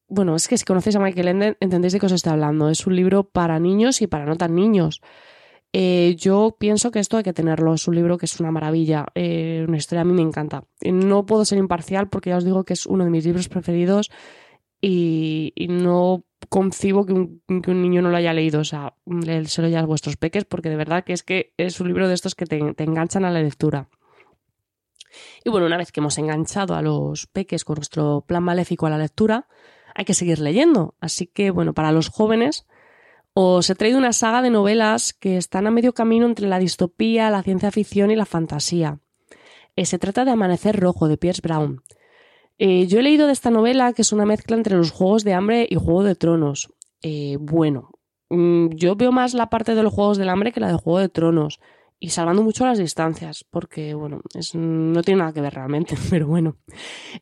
Bueno, 0.09 0.35
es 0.37 0.49
que 0.49 0.59
si 0.59 0.65
conocéis 0.65 0.97
a 0.97 1.01
Michael 1.01 1.29
Ende 1.29 1.57
entendéis 1.61 1.93
de 1.93 2.01
qué 2.01 2.07
os 2.07 2.13
estoy 2.13 2.33
hablando. 2.33 2.69
Es 2.69 2.87
un 2.87 2.97
libro 2.97 3.25
para 3.25 3.59
niños 3.61 4.03
y 4.03 4.07
para 4.07 4.27
no 4.27 4.37
tan 4.37 4.55
niños. 4.55 5.01
Eh, 5.73 6.17
yo 6.19 6.57
pienso 6.59 6.91
que 6.91 6.99
esto 6.99 7.17
hay 7.17 7.23
que 7.23 7.33
tenerlo. 7.33 7.75
Es 7.75 7.87
un 7.87 7.95
libro 7.95 8.19
que 8.19 8.27
es 8.27 8.41
una 8.41 8.51
maravilla. 8.51 9.07
Eh, 9.15 9.65
una 9.67 9.77
historia 9.77 10.03
a 10.03 10.05
mí 10.05 10.13
me 10.13 10.23
encanta. 10.23 10.65
No 10.83 11.27
puedo 11.27 11.45
ser 11.45 11.59
imparcial 11.59 12.09
porque 12.09 12.31
ya 12.31 12.37
os 12.37 12.45
digo 12.45 12.65
que 12.65 12.73
es 12.73 12.87
uno 12.87 13.05
de 13.05 13.11
mis 13.11 13.25
libros 13.25 13.49
preferidos 13.49 14.11
y, 14.81 15.53
no 15.69 16.25
concibo 16.49 17.05
que 17.05 17.13
un, 17.13 17.43
niño 17.49 18.03
no 18.03 18.11
lo 18.11 18.17
haya 18.17 18.33
leído. 18.33 18.61
O 18.61 18.65
sea, 18.65 18.95
se 19.45 19.63
lo 19.63 19.69
ya 19.69 19.81
a 19.81 19.87
vuestros 19.87 20.17
peques 20.17 20.45
porque 20.45 20.71
de 20.71 20.77
verdad 20.77 21.05
que 21.05 21.13
es 21.13 21.23
que 21.23 21.53
es 21.57 21.81
un 21.81 21.89
libro 21.89 22.09
de 22.09 22.15
estos 22.15 22.35
que 22.35 22.47
te 22.47 22.83
enganchan 22.83 23.25
a 23.25 23.31
la 23.31 23.43
lectura. 23.43 23.89
Y 25.45 25.51
bueno, 25.51 25.67
una 25.67 25.77
vez 25.77 25.93
que 25.93 26.01
hemos 26.01 26.19
enganchado 26.19 26.75
a 26.75 26.83
los 26.83 27.27
peques 27.27 27.65
con 27.65 27.77
nuestro 27.77 28.23
plan 28.27 28.43
maléfico 28.43 28.87
a 28.87 28.91
la 28.91 28.99
lectura, 28.99 29.49
hay 29.95 30.05
que 30.05 30.15
seguir 30.15 30.39
leyendo. 30.39 30.95
Así 31.01 31.27
que, 31.27 31.51
bueno, 31.51 31.75
para 31.75 31.93
los 31.93 32.09
jóvenes 32.09 32.67
os 33.33 33.71
he 33.71 33.75
traído 33.75 33.99
una 33.99 34.13
saga 34.13 34.43
de 34.43 34.51
novelas 34.51 35.13
que 35.13 35.37
están 35.37 35.67
a 35.67 35.71
medio 35.71 35.93
camino 35.93 36.27
entre 36.27 36.49
la 36.49 36.59
distopía, 36.59 37.31
la 37.31 37.43
ciencia 37.43 37.71
ficción 37.71 38.11
y 38.11 38.17
la 38.17 38.27
fantasía. 38.27 38.99
Eh, 39.77 39.87
se 39.87 39.99
trata 39.99 40.25
de 40.25 40.33
Amanecer 40.33 40.79
Rojo, 40.79 41.09
de 41.09 41.17
Pierce 41.17 41.41
Brown. 41.43 41.83
Eh, 42.59 42.87
yo 42.87 42.99
he 42.99 43.03
leído 43.03 43.27
de 43.27 43.33
esta 43.33 43.51
novela 43.51 43.93
que 43.93 44.03
es 44.03 44.13
una 44.13 44.27
mezcla 44.27 44.57
entre 44.57 44.77
los 44.77 44.91
Juegos 44.91 45.25
de 45.25 45.35
Hambre 45.35 45.67
y 45.71 45.77
Juego 45.77 46.03
de 46.03 46.15
Tronos. 46.15 46.73
Eh, 47.03 47.39
bueno, 47.41 47.91
mm, 48.29 48.71
yo 48.75 48.97
veo 48.97 49.13
más 49.13 49.33
la 49.33 49.49
parte 49.49 49.75
de 49.75 49.83
los 49.83 49.95
Juegos 49.95 50.19
del 50.19 50.29
Hambre 50.29 50.53
que 50.53 50.61
la 50.61 50.69
de 50.69 50.77
Juego 50.77 50.99
de 50.99 51.09
Tronos 51.09 51.61
y 52.03 52.09
salvando 52.09 52.43
mucho 52.43 52.65
las 52.65 52.79
distancias, 52.79 53.45
porque, 53.51 53.93
bueno, 53.93 54.23
es, 54.35 54.55
no 54.55 55.03
tiene 55.03 55.19
nada 55.19 55.35
que 55.35 55.43
ver 55.43 55.53
realmente, 55.53 55.95
pero 56.11 56.27
bueno. 56.27 56.57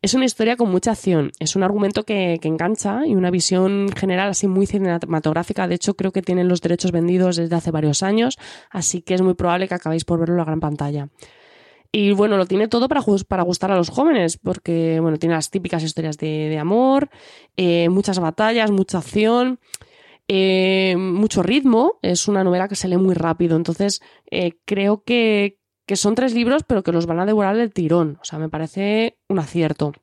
Es 0.01 0.15
una 0.15 0.25
historia 0.25 0.57
con 0.57 0.71
mucha 0.71 0.93
acción, 0.93 1.33
es 1.41 1.57
un 1.57 1.65
argumento 1.65 2.05
que, 2.05 2.39
que, 2.41 2.47
engancha 2.47 3.05
y 3.05 3.17
una 3.17 3.33
visión 3.33 3.89
general 3.95 4.31
así 4.31 4.47
muy 4.47 4.67
cinematográfica. 4.67 5.67
De 5.67 5.75
hecho, 5.75 5.95
creo 5.95 6.13
que 6.13 6.23
tienen 6.23 6.49
los 6.49 6.61
derechos 6.61 6.93
vendidos 6.93 7.37
desde 7.37 7.57
hace 7.57 7.73
varios 7.73 8.05
años, 8.05 8.39
así 8.71 9.03
que 9.03 9.15
es 9.15 9.21
muy 9.21 9.35
probable 9.35 9.67
que 9.67 9.75
acabéis 9.75 10.05
por 10.05 10.21
verlo 10.21 10.35
en 10.35 10.39
la 10.39 10.45
gran 10.45 10.61
pantalla. 10.61 11.09
Y 11.91 12.13
bueno, 12.13 12.37
lo 12.37 12.47
tiene 12.47 12.69
todo 12.69 12.87
para, 12.87 13.03
para 13.27 13.43
gustar 13.43 13.73
a 13.73 13.77
los 13.77 13.89
jóvenes, 13.89 14.37
porque, 14.37 15.01
bueno, 15.01 15.17
tiene 15.17 15.35
las 15.35 15.51
típicas 15.51 15.83
historias 15.83 16.19
de, 16.19 16.49
de 16.49 16.59
amor, 16.59 17.09
eh, 17.57 17.89
muchas 17.89 18.21
batallas, 18.21 18.71
mucha 18.71 18.99
acción. 18.99 19.59
Eh, 20.31 20.95
mucho 20.99 21.43
ritmo, 21.43 21.99
es 22.03 22.29
una 22.29 22.45
novela 22.45 22.69
que 22.69 22.77
se 22.77 22.87
lee 22.87 22.99
muy 22.99 23.15
rápido, 23.15 23.57
entonces 23.57 24.03
eh, 24.31 24.59
creo 24.67 25.03
que, 25.03 25.59
que, 25.87 25.97
son 25.97 26.15
tres 26.15 26.35
libros 26.35 26.65
pero 26.69 26.83
que 26.83 26.93
los 26.93 27.07
van 27.07 27.19
a 27.19 27.25
devorar 27.25 27.57
del 27.57 27.73
tirón, 27.73 28.19
o 28.21 28.25
sea, 28.25 28.39
me 28.39 28.51
parece 28.51 29.17
un 29.29 29.39
acierto. 29.39 29.95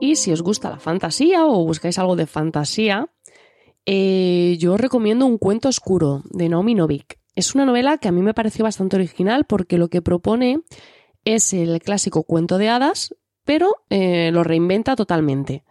Y 0.00 0.14
si 0.14 0.32
os 0.32 0.42
gusta 0.42 0.70
la 0.70 0.78
fantasía 0.78 1.44
o 1.44 1.64
buscáis 1.64 1.98
algo 1.98 2.14
de 2.14 2.26
fantasía, 2.26 3.08
eh, 3.84 4.56
yo 4.60 4.74
os 4.74 4.80
recomiendo 4.80 5.26
Un 5.26 5.38
cuento 5.38 5.68
oscuro 5.68 6.22
de 6.30 6.48
Naomi 6.48 6.74
Novik. 6.74 7.18
Es 7.34 7.54
una 7.54 7.64
novela 7.64 7.98
que 7.98 8.08
a 8.08 8.12
mí 8.12 8.22
me 8.22 8.34
pareció 8.34 8.64
bastante 8.64 8.96
original 8.96 9.44
porque 9.44 9.76
lo 9.76 9.88
que 9.88 10.02
propone 10.02 10.62
es 11.34 11.52
el 11.52 11.80
clásico 11.80 12.22
cuento 12.22 12.56
de 12.56 12.70
hadas, 12.70 13.14
pero 13.44 13.76
eh, 13.90 14.30
lo 14.32 14.44
reinventa 14.44 14.96
totalmente. 14.96 15.62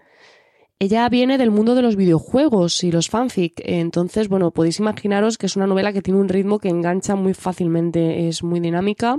Ella 0.79 1.09
viene 1.09 1.39
del 1.39 1.49
mundo 1.49 1.73
de 1.73 1.81
los 1.81 1.95
videojuegos 1.95 2.83
y 2.83 2.91
los 2.91 3.09
fanfic, 3.09 3.59
entonces, 3.65 4.27
bueno, 4.29 4.51
podéis 4.51 4.79
imaginaros 4.79 5.39
que 5.39 5.47
es 5.47 5.55
una 5.55 5.65
novela 5.65 5.91
que 5.91 6.03
tiene 6.03 6.19
un 6.19 6.29
ritmo 6.29 6.59
que 6.59 6.69
engancha 6.69 7.15
muy 7.15 7.33
fácilmente, 7.33 8.27
es 8.27 8.43
muy 8.43 8.59
dinámica 8.59 9.17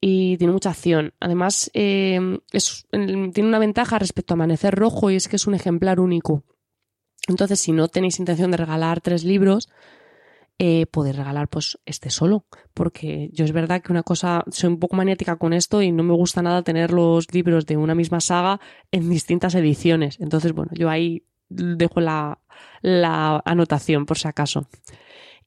y 0.00 0.38
tiene 0.38 0.54
mucha 0.54 0.70
acción. 0.70 1.12
Además, 1.20 1.70
eh, 1.74 2.38
tiene 2.90 3.48
una 3.48 3.58
ventaja 3.58 3.98
respecto 3.98 4.32
a 4.32 4.36
Amanecer 4.36 4.74
Rojo 4.74 5.10
y 5.10 5.16
es 5.16 5.28
que 5.28 5.36
es 5.36 5.46
un 5.46 5.54
ejemplar 5.54 6.00
único. 6.00 6.44
Entonces, 7.28 7.60
si 7.60 7.72
no 7.72 7.88
tenéis 7.88 8.18
intención 8.18 8.50
de 8.50 8.56
regalar 8.56 9.02
tres 9.02 9.22
libros, 9.22 9.68
eh, 10.58 10.86
podéis 10.86 11.16
regalar 11.16 11.48
pues 11.48 11.78
este 11.84 12.10
solo, 12.10 12.46
porque 12.72 13.28
yo 13.32 13.44
es 13.44 13.52
verdad 13.52 13.82
que 13.82 13.92
una 13.92 14.02
cosa, 14.02 14.44
soy 14.50 14.70
un 14.70 14.78
poco 14.78 14.96
maniática 14.96 15.36
con 15.36 15.52
esto 15.52 15.82
y 15.82 15.92
no 15.92 16.02
me 16.02 16.14
gusta 16.14 16.42
nada 16.42 16.62
tener 16.62 16.92
los 16.92 17.32
libros 17.32 17.66
de 17.66 17.76
una 17.76 17.94
misma 17.94 18.20
saga 18.20 18.60
en 18.90 19.10
distintas 19.10 19.54
ediciones. 19.54 20.18
Entonces, 20.20 20.52
bueno, 20.52 20.70
yo 20.74 20.88
ahí 20.88 21.24
dejo 21.48 22.00
la, 22.00 22.40
la 22.80 23.42
anotación 23.44 24.06
por 24.06 24.18
si 24.18 24.28
acaso. 24.28 24.66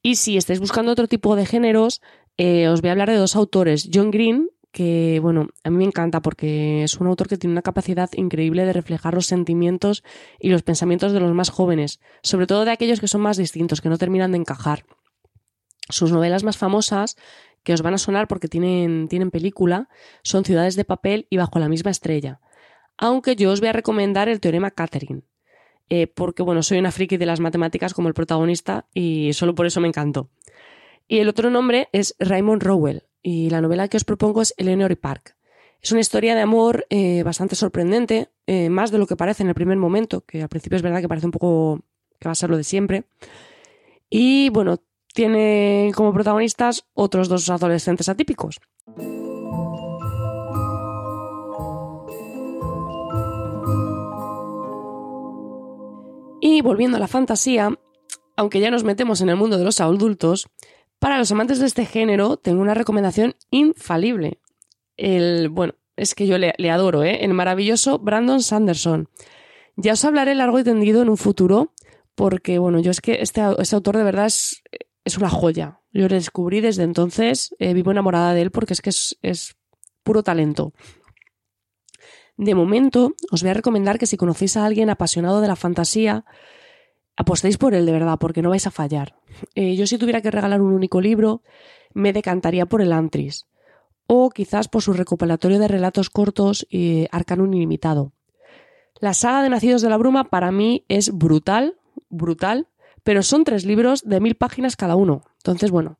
Y 0.02 0.16
si 0.16 0.36
estáis 0.36 0.60
buscando 0.60 0.92
otro 0.92 1.08
tipo 1.08 1.36
de 1.36 1.44
géneros, 1.44 2.00
eh, 2.36 2.68
os 2.68 2.80
voy 2.80 2.88
a 2.88 2.92
hablar 2.92 3.10
de 3.10 3.16
dos 3.16 3.36
autores. 3.36 3.90
John 3.92 4.10
Green, 4.10 4.48
que 4.72 5.18
bueno, 5.20 5.48
a 5.64 5.70
mí 5.70 5.76
me 5.76 5.84
encanta 5.84 6.22
porque 6.22 6.84
es 6.84 6.94
un 6.94 7.06
autor 7.06 7.28
que 7.28 7.36
tiene 7.36 7.52
una 7.52 7.62
capacidad 7.62 8.08
increíble 8.14 8.64
de 8.64 8.72
reflejar 8.72 9.14
los 9.14 9.26
sentimientos 9.26 10.02
y 10.38 10.48
los 10.48 10.62
pensamientos 10.62 11.12
de 11.12 11.20
los 11.20 11.34
más 11.34 11.50
jóvenes, 11.50 12.00
sobre 12.22 12.46
todo 12.46 12.64
de 12.64 12.70
aquellos 12.70 13.00
que 13.00 13.08
son 13.08 13.20
más 13.20 13.36
distintos, 13.36 13.80
que 13.80 13.88
no 13.88 13.98
terminan 13.98 14.32
de 14.32 14.38
encajar. 14.38 14.84
Sus 15.90 16.12
novelas 16.12 16.44
más 16.44 16.56
famosas, 16.56 17.16
que 17.62 17.72
os 17.72 17.82
van 17.82 17.94
a 17.94 17.98
sonar 17.98 18.28
porque 18.28 18.48
tienen, 18.48 19.08
tienen 19.08 19.30
película, 19.30 19.88
son 20.22 20.44
Ciudades 20.44 20.76
de 20.76 20.84
papel 20.84 21.26
y 21.30 21.36
Bajo 21.36 21.58
la 21.58 21.68
misma 21.68 21.90
estrella. 21.90 22.40
Aunque 22.96 23.36
yo 23.36 23.50
os 23.50 23.60
voy 23.60 23.68
a 23.70 23.72
recomendar 23.72 24.28
el 24.28 24.40
teorema 24.40 24.70
Catherine, 24.70 25.22
eh, 25.88 26.06
porque 26.06 26.42
bueno, 26.42 26.62
soy 26.62 26.78
una 26.78 26.92
friki 26.92 27.16
de 27.16 27.26
las 27.26 27.40
matemáticas 27.40 27.94
como 27.94 28.08
el 28.08 28.14
protagonista 28.14 28.86
y 28.94 29.32
solo 29.32 29.54
por 29.54 29.66
eso 29.66 29.80
me 29.80 29.88
encantó. 29.88 30.30
Y 31.08 31.18
el 31.18 31.28
otro 31.28 31.50
nombre 31.50 31.88
es 31.92 32.14
Raymond 32.18 32.62
Rowell 32.62 33.02
y 33.22 33.50
la 33.50 33.60
novela 33.60 33.88
que 33.88 33.96
os 33.96 34.04
propongo 34.04 34.42
es 34.42 34.54
Eleanor 34.56 34.96
Park. 34.98 35.36
Es 35.82 35.92
una 35.92 36.00
historia 36.00 36.34
de 36.34 36.42
amor 36.42 36.86
eh, 36.90 37.22
bastante 37.22 37.56
sorprendente, 37.56 38.28
eh, 38.46 38.68
más 38.68 38.90
de 38.90 38.98
lo 38.98 39.06
que 39.06 39.16
parece 39.16 39.42
en 39.42 39.48
el 39.48 39.54
primer 39.54 39.78
momento, 39.78 40.20
que 40.20 40.42
al 40.42 40.48
principio 40.48 40.76
es 40.76 40.82
verdad 40.82 41.00
que 41.00 41.08
parece 41.08 41.26
un 41.26 41.32
poco 41.32 41.80
que 42.18 42.28
va 42.28 42.32
a 42.32 42.36
ser 42.36 42.50
lo 42.50 42.56
de 42.56 42.64
siempre. 42.64 43.04
Y 44.10 44.50
bueno, 44.50 44.82
tiene 45.12 45.92
como 45.94 46.12
protagonistas 46.12 46.86
otros 46.94 47.28
dos 47.28 47.48
adolescentes 47.50 48.08
atípicos. 48.08 48.60
Y 56.40 56.62
volviendo 56.62 56.96
a 56.96 57.00
la 57.00 57.08
fantasía, 57.08 57.70
aunque 58.36 58.60
ya 58.60 58.70
nos 58.70 58.84
metemos 58.84 59.20
en 59.20 59.28
el 59.28 59.36
mundo 59.36 59.58
de 59.58 59.64
los 59.64 59.80
adultos, 59.80 60.48
para 60.98 61.18
los 61.18 61.30
amantes 61.32 61.58
de 61.58 61.66
este 61.66 61.84
género 61.84 62.36
tengo 62.36 62.62
una 62.62 62.74
recomendación 62.74 63.34
infalible. 63.50 64.38
El, 64.96 65.48
bueno, 65.48 65.74
es 65.96 66.14
que 66.14 66.26
yo 66.26 66.38
le, 66.38 66.70
adoro, 66.70 67.04
¿eh? 67.04 67.24
El 67.24 67.34
maravilloso 67.34 67.98
Brandon 67.98 68.42
Sanderson. 68.42 69.08
Ya 69.76 69.92
os 69.92 70.04
hablaré 70.04 70.34
largo 70.34 70.58
y 70.58 70.64
tendido 70.64 71.02
en 71.02 71.10
un 71.10 71.16
futuro, 71.16 71.74
porque, 72.14 72.58
bueno, 72.58 72.80
yo 72.80 72.90
es 72.90 73.00
que 73.00 73.20
este, 73.20 73.42
este 73.58 73.76
autor 73.76 73.96
de 73.98 74.04
verdad 74.04 74.26
es, 74.26 74.62
es, 75.10 75.18
una 75.18 75.30
joya. 75.30 75.80
Yo 75.92 76.08
lo 76.08 76.14
descubrí 76.14 76.60
desde 76.60 76.84
entonces, 76.84 77.54
eh, 77.58 77.74
vivo 77.74 77.90
enamorada 77.90 78.34
de 78.34 78.42
él 78.42 78.50
porque 78.50 78.72
es 78.72 78.80
que 78.80 78.90
es, 78.90 79.18
es 79.22 79.56
puro 80.02 80.22
talento. 80.22 80.72
De 82.36 82.54
momento, 82.54 83.14
os 83.30 83.42
voy 83.42 83.50
a 83.50 83.54
recomendar 83.54 83.98
que 83.98 84.06
si 84.06 84.16
conocéis 84.16 84.56
a 84.56 84.64
alguien 84.64 84.88
apasionado 84.88 85.42
de 85.42 85.48
la 85.48 85.56
fantasía, 85.56 86.24
apostéis 87.14 87.58
por 87.58 87.74
él 87.74 87.84
de 87.84 87.92
verdad, 87.92 88.16
porque 88.18 88.40
no 88.40 88.48
vais 88.48 88.66
a 88.66 88.70
fallar. 88.70 89.14
Eh, 89.54 89.76
yo 89.76 89.86
si 89.86 89.98
tuviera 89.98 90.22
que 90.22 90.30
regalar 90.30 90.62
un 90.62 90.72
único 90.72 91.02
libro, 91.02 91.42
me 91.92 92.14
decantaría 92.14 92.64
por 92.64 92.80
el 92.80 92.94
Antris, 92.94 93.46
o 94.06 94.30
quizás 94.30 94.68
por 94.68 94.80
su 94.80 94.94
recopilatorio 94.94 95.58
de 95.58 95.68
relatos 95.68 96.08
cortos 96.08 96.66
y 96.70 97.08
Arcanum 97.12 97.52
Ilimitado. 97.52 98.14
La 99.00 99.12
saga 99.12 99.42
de 99.42 99.50
Nacidos 99.50 99.82
de 99.82 99.90
la 99.90 99.98
Bruma 99.98 100.30
para 100.30 100.50
mí 100.50 100.86
es 100.88 101.12
brutal, 101.12 101.76
brutal, 102.08 102.68
pero 103.02 103.22
son 103.22 103.44
tres 103.44 103.64
libros 103.64 104.02
de 104.04 104.20
mil 104.20 104.34
páginas 104.34 104.76
cada 104.76 104.96
uno. 104.96 105.22
Entonces, 105.38 105.70
bueno, 105.70 105.98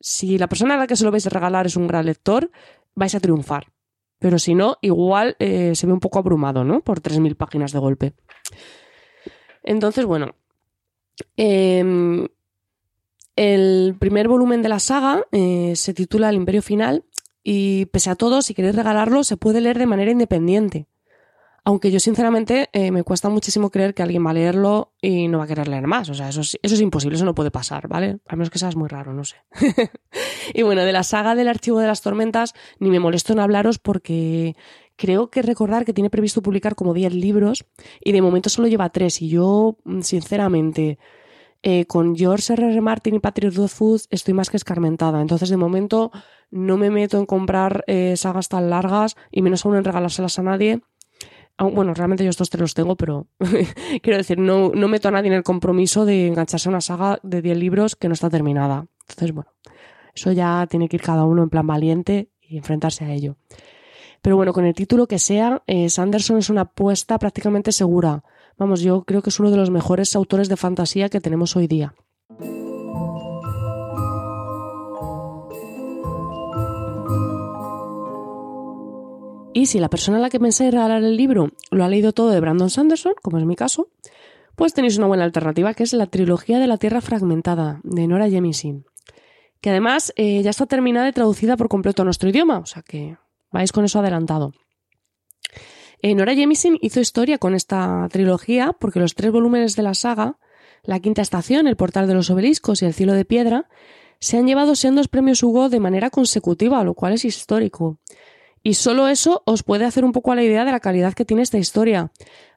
si 0.00 0.38
la 0.38 0.48
persona 0.48 0.74
a 0.74 0.78
la 0.78 0.86
que 0.86 0.96
se 0.96 1.04
lo 1.04 1.10
vais 1.10 1.26
a 1.26 1.30
regalar 1.30 1.66
es 1.66 1.76
un 1.76 1.86
gran 1.86 2.06
lector, 2.06 2.50
vais 2.94 3.14
a 3.14 3.20
triunfar. 3.20 3.72
Pero 4.18 4.38
si 4.38 4.54
no, 4.54 4.78
igual 4.80 5.36
eh, 5.38 5.74
se 5.74 5.86
ve 5.86 5.92
un 5.92 6.00
poco 6.00 6.18
abrumado, 6.18 6.64
¿no? 6.64 6.80
Por 6.80 7.00
tres 7.00 7.18
mil 7.20 7.36
páginas 7.36 7.72
de 7.72 7.78
golpe. 7.78 8.14
Entonces, 9.62 10.04
bueno, 10.04 10.34
em, 11.36 12.28
el 13.36 13.96
primer 13.98 14.28
volumen 14.28 14.62
de 14.62 14.68
la 14.68 14.78
saga 14.78 15.24
eh, 15.32 15.72
se 15.74 15.94
titula 15.94 16.28
El 16.28 16.36
Imperio 16.36 16.62
Final 16.62 17.04
y 17.42 17.86
pese 17.86 18.10
a 18.10 18.14
todo, 18.14 18.42
si 18.42 18.54
queréis 18.54 18.76
regalarlo, 18.76 19.24
se 19.24 19.36
puede 19.36 19.60
leer 19.60 19.78
de 19.78 19.86
manera 19.86 20.10
independiente. 20.10 20.86
Aunque 21.66 21.90
yo 21.90 21.98
sinceramente 21.98 22.68
eh, 22.72 22.90
me 22.90 23.02
cuesta 23.04 23.30
muchísimo 23.30 23.70
creer 23.70 23.94
que 23.94 24.02
alguien 24.02 24.24
va 24.24 24.30
a 24.30 24.34
leerlo 24.34 24.92
y 25.00 25.28
no 25.28 25.38
va 25.38 25.44
a 25.44 25.46
querer 25.46 25.66
leer 25.66 25.86
más. 25.86 26.10
O 26.10 26.14
sea, 26.14 26.28
eso 26.28 26.42
es, 26.42 26.58
eso 26.62 26.74
es 26.74 26.80
imposible, 26.80 27.16
eso 27.16 27.24
no 27.24 27.34
puede 27.34 27.50
pasar, 27.50 27.88
¿vale? 27.88 28.18
A 28.28 28.36
menos 28.36 28.50
que 28.50 28.58
seas 28.58 28.76
muy 28.76 28.88
raro, 28.88 29.14
no 29.14 29.24
sé. 29.24 29.36
y 30.54 30.62
bueno, 30.62 30.82
de 30.82 30.92
la 30.92 31.02
saga 31.02 31.34
del 31.34 31.48
Archivo 31.48 31.80
de 31.80 31.86
las 31.86 32.02
Tormentas 32.02 32.52
ni 32.78 32.90
me 32.90 33.00
molesto 33.00 33.32
en 33.32 33.40
hablaros 33.40 33.78
porque 33.78 34.54
Creo 34.96 35.28
que 35.28 35.42
recordar 35.42 35.84
que 35.84 35.92
tiene 35.92 36.10
previsto 36.10 36.42
publicar 36.42 36.76
como 36.76 36.94
10 36.94 37.14
libros 37.14 37.64
y 38.00 38.12
de 38.12 38.22
momento 38.22 38.48
solo 38.48 38.68
lleva 38.68 38.90
3 38.90 39.22
y 39.22 39.28
yo, 39.28 39.76
mm, 39.84 40.02
sinceramente, 40.02 40.98
eh, 41.62 41.86
con 41.86 42.14
George 42.14 42.52
R. 42.52 42.70
R. 42.70 42.80
Martin 42.80 43.16
y 43.16 43.18
Patrick 43.18 43.54
Rothfuss 43.56 44.06
estoy 44.10 44.34
más 44.34 44.50
que 44.50 44.56
escarmentada. 44.56 45.20
Entonces, 45.20 45.48
de 45.48 45.56
momento, 45.56 46.12
no 46.50 46.76
me 46.76 46.90
meto 46.90 47.18
en 47.18 47.26
comprar 47.26 47.84
eh, 47.88 48.16
sagas 48.16 48.48
tan 48.48 48.70
largas 48.70 49.16
y 49.32 49.42
menos 49.42 49.64
aún 49.66 49.76
en 49.76 49.84
regalárselas 49.84 50.38
a 50.38 50.42
nadie. 50.42 50.82
Bueno, 51.58 51.94
realmente 51.94 52.24
yo 52.24 52.30
estos 52.30 52.50
tres 52.50 52.60
los 52.60 52.74
tengo, 52.74 52.96
pero 52.96 53.28
quiero 54.02 54.16
decir, 54.16 54.38
no, 54.38 54.70
no 54.74 54.88
meto 54.88 55.08
a 55.08 55.12
nadie 55.12 55.28
en 55.28 55.34
el 55.34 55.44
compromiso 55.44 56.04
de 56.04 56.26
engancharse 56.26 56.68
a 56.68 56.70
una 56.70 56.80
saga 56.80 57.20
de 57.22 57.42
10 57.42 57.58
libros 57.58 57.96
que 57.96 58.08
no 58.08 58.14
está 58.14 58.28
terminada. 58.28 58.86
Entonces, 59.08 59.32
bueno, 59.32 59.50
eso 60.14 60.32
ya 60.32 60.66
tiene 60.68 60.88
que 60.88 60.96
ir 60.96 61.02
cada 61.02 61.24
uno 61.24 61.42
en 61.42 61.50
plan 61.50 61.66
valiente 61.66 62.30
y 62.40 62.56
enfrentarse 62.56 63.04
a 63.04 63.12
ello. 63.12 63.36
Pero 64.20 64.36
bueno, 64.36 64.52
con 64.52 64.64
el 64.64 64.74
título 64.74 65.06
que 65.06 65.18
sea, 65.18 65.62
eh, 65.66 65.90
Sanderson 65.90 66.38
es 66.38 66.50
una 66.50 66.62
apuesta 66.62 67.18
prácticamente 67.18 67.72
segura. 67.72 68.24
Vamos, 68.56 68.80
yo 68.80 69.04
creo 69.04 69.22
que 69.22 69.30
es 69.30 69.38
uno 69.38 69.50
de 69.50 69.56
los 69.56 69.70
mejores 69.70 70.16
autores 70.16 70.48
de 70.48 70.56
fantasía 70.56 71.08
que 71.08 71.20
tenemos 71.20 71.56
hoy 71.56 71.66
día. 71.66 71.94
Y 79.54 79.66
si 79.66 79.78
la 79.78 79.88
persona 79.88 80.18
a 80.18 80.20
la 80.20 80.30
que 80.30 80.40
pensáis 80.40 80.72
regalar 80.72 81.02
el 81.02 81.16
libro 81.16 81.52
lo 81.70 81.84
ha 81.84 81.88
leído 81.88 82.12
todo 82.12 82.30
de 82.30 82.40
Brandon 82.40 82.68
Sanderson, 82.68 83.14
como 83.22 83.38
es 83.38 83.44
mi 83.44 83.56
caso, 83.56 83.88
pues 84.56 84.74
tenéis 84.74 84.98
una 84.98 85.06
buena 85.06 85.24
alternativa 85.24 85.74
que 85.74 85.84
es 85.84 85.92
la 85.92 86.06
trilogía 86.06 86.58
de 86.58 86.66
la 86.66 86.76
Tierra 86.76 87.00
Fragmentada 87.00 87.80
de 87.84 88.06
Nora 88.06 88.28
Jemisin, 88.28 88.84
que 89.60 89.70
además 89.70 90.12
eh, 90.16 90.42
ya 90.42 90.50
está 90.50 90.66
terminada 90.66 91.08
y 91.08 91.12
traducida 91.12 91.56
por 91.56 91.68
completo 91.68 92.02
a 92.02 92.04
nuestro 92.04 92.28
idioma, 92.28 92.58
o 92.58 92.66
sea 92.66 92.82
que 92.82 93.16
Vais 93.54 93.70
con 93.70 93.84
eso 93.84 94.00
adelantado. 94.00 94.52
Eh, 96.02 96.16
Nora 96.16 96.34
Jemisin 96.34 96.76
hizo 96.82 96.98
historia 96.98 97.38
con 97.38 97.54
esta 97.54 98.08
trilogía 98.10 98.72
porque 98.80 98.98
los 98.98 99.14
tres 99.14 99.30
volúmenes 99.30 99.76
de 99.76 99.84
la 99.84 99.94
saga, 99.94 100.38
La 100.82 100.98
Quinta 100.98 101.22
Estación, 101.22 101.68
El 101.68 101.76
Portal 101.76 102.08
de 102.08 102.14
los 102.14 102.30
Obeliscos 102.30 102.82
y 102.82 102.86
El 102.86 102.94
Cielo 102.94 103.12
de 103.12 103.24
Piedra, 103.24 103.68
se 104.18 104.38
han 104.38 104.48
llevado 104.48 104.72
dos 104.74 105.08
premios 105.08 105.44
Hugo 105.44 105.68
de 105.68 105.78
manera 105.78 106.10
consecutiva, 106.10 106.82
lo 106.82 106.94
cual 106.94 107.12
es 107.12 107.24
histórico. 107.24 108.00
Y 108.66 108.74
solo 108.74 109.08
eso 109.08 109.42
os 109.44 109.62
puede 109.62 109.84
hacer 109.84 110.06
un 110.06 110.12
poco 110.12 110.32
a 110.32 110.34
la 110.34 110.42
idea 110.42 110.64
de 110.64 110.72
la 110.72 110.80
calidad 110.80 111.12
que 111.12 111.26
tiene 111.26 111.42
esta 111.42 111.58
historia. 111.58 112.10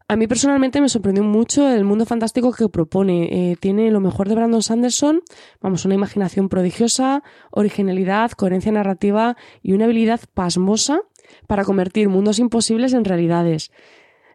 A 0.07 0.15
mí 0.15 0.25
personalmente 0.25 0.79
me 0.79 0.87
sorprendió 0.87 1.21
mucho 1.21 1.69
el 1.69 1.83
mundo 1.83 2.05
fantástico 2.05 2.53
que 2.53 2.69
propone. 2.69 3.51
Eh, 3.51 3.57
tiene 3.59 3.91
lo 3.91 3.99
mejor 3.99 4.29
de 4.29 4.35
Brandon 4.35 4.63
Sanderson, 4.63 5.21
vamos, 5.61 5.83
una 5.83 5.95
imaginación 5.95 6.47
prodigiosa, 6.47 7.23
originalidad, 7.51 8.31
coherencia 8.31 8.71
narrativa 8.71 9.35
y 9.61 9.73
una 9.73 9.83
habilidad 9.83 10.21
pasmosa 10.33 11.01
para 11.45 11.65
convertir 11.65 12.07
mundos 12.07 12.39
imposibles 12.39 12.93
en 12.93 13.03
realidades. 13.03 13.71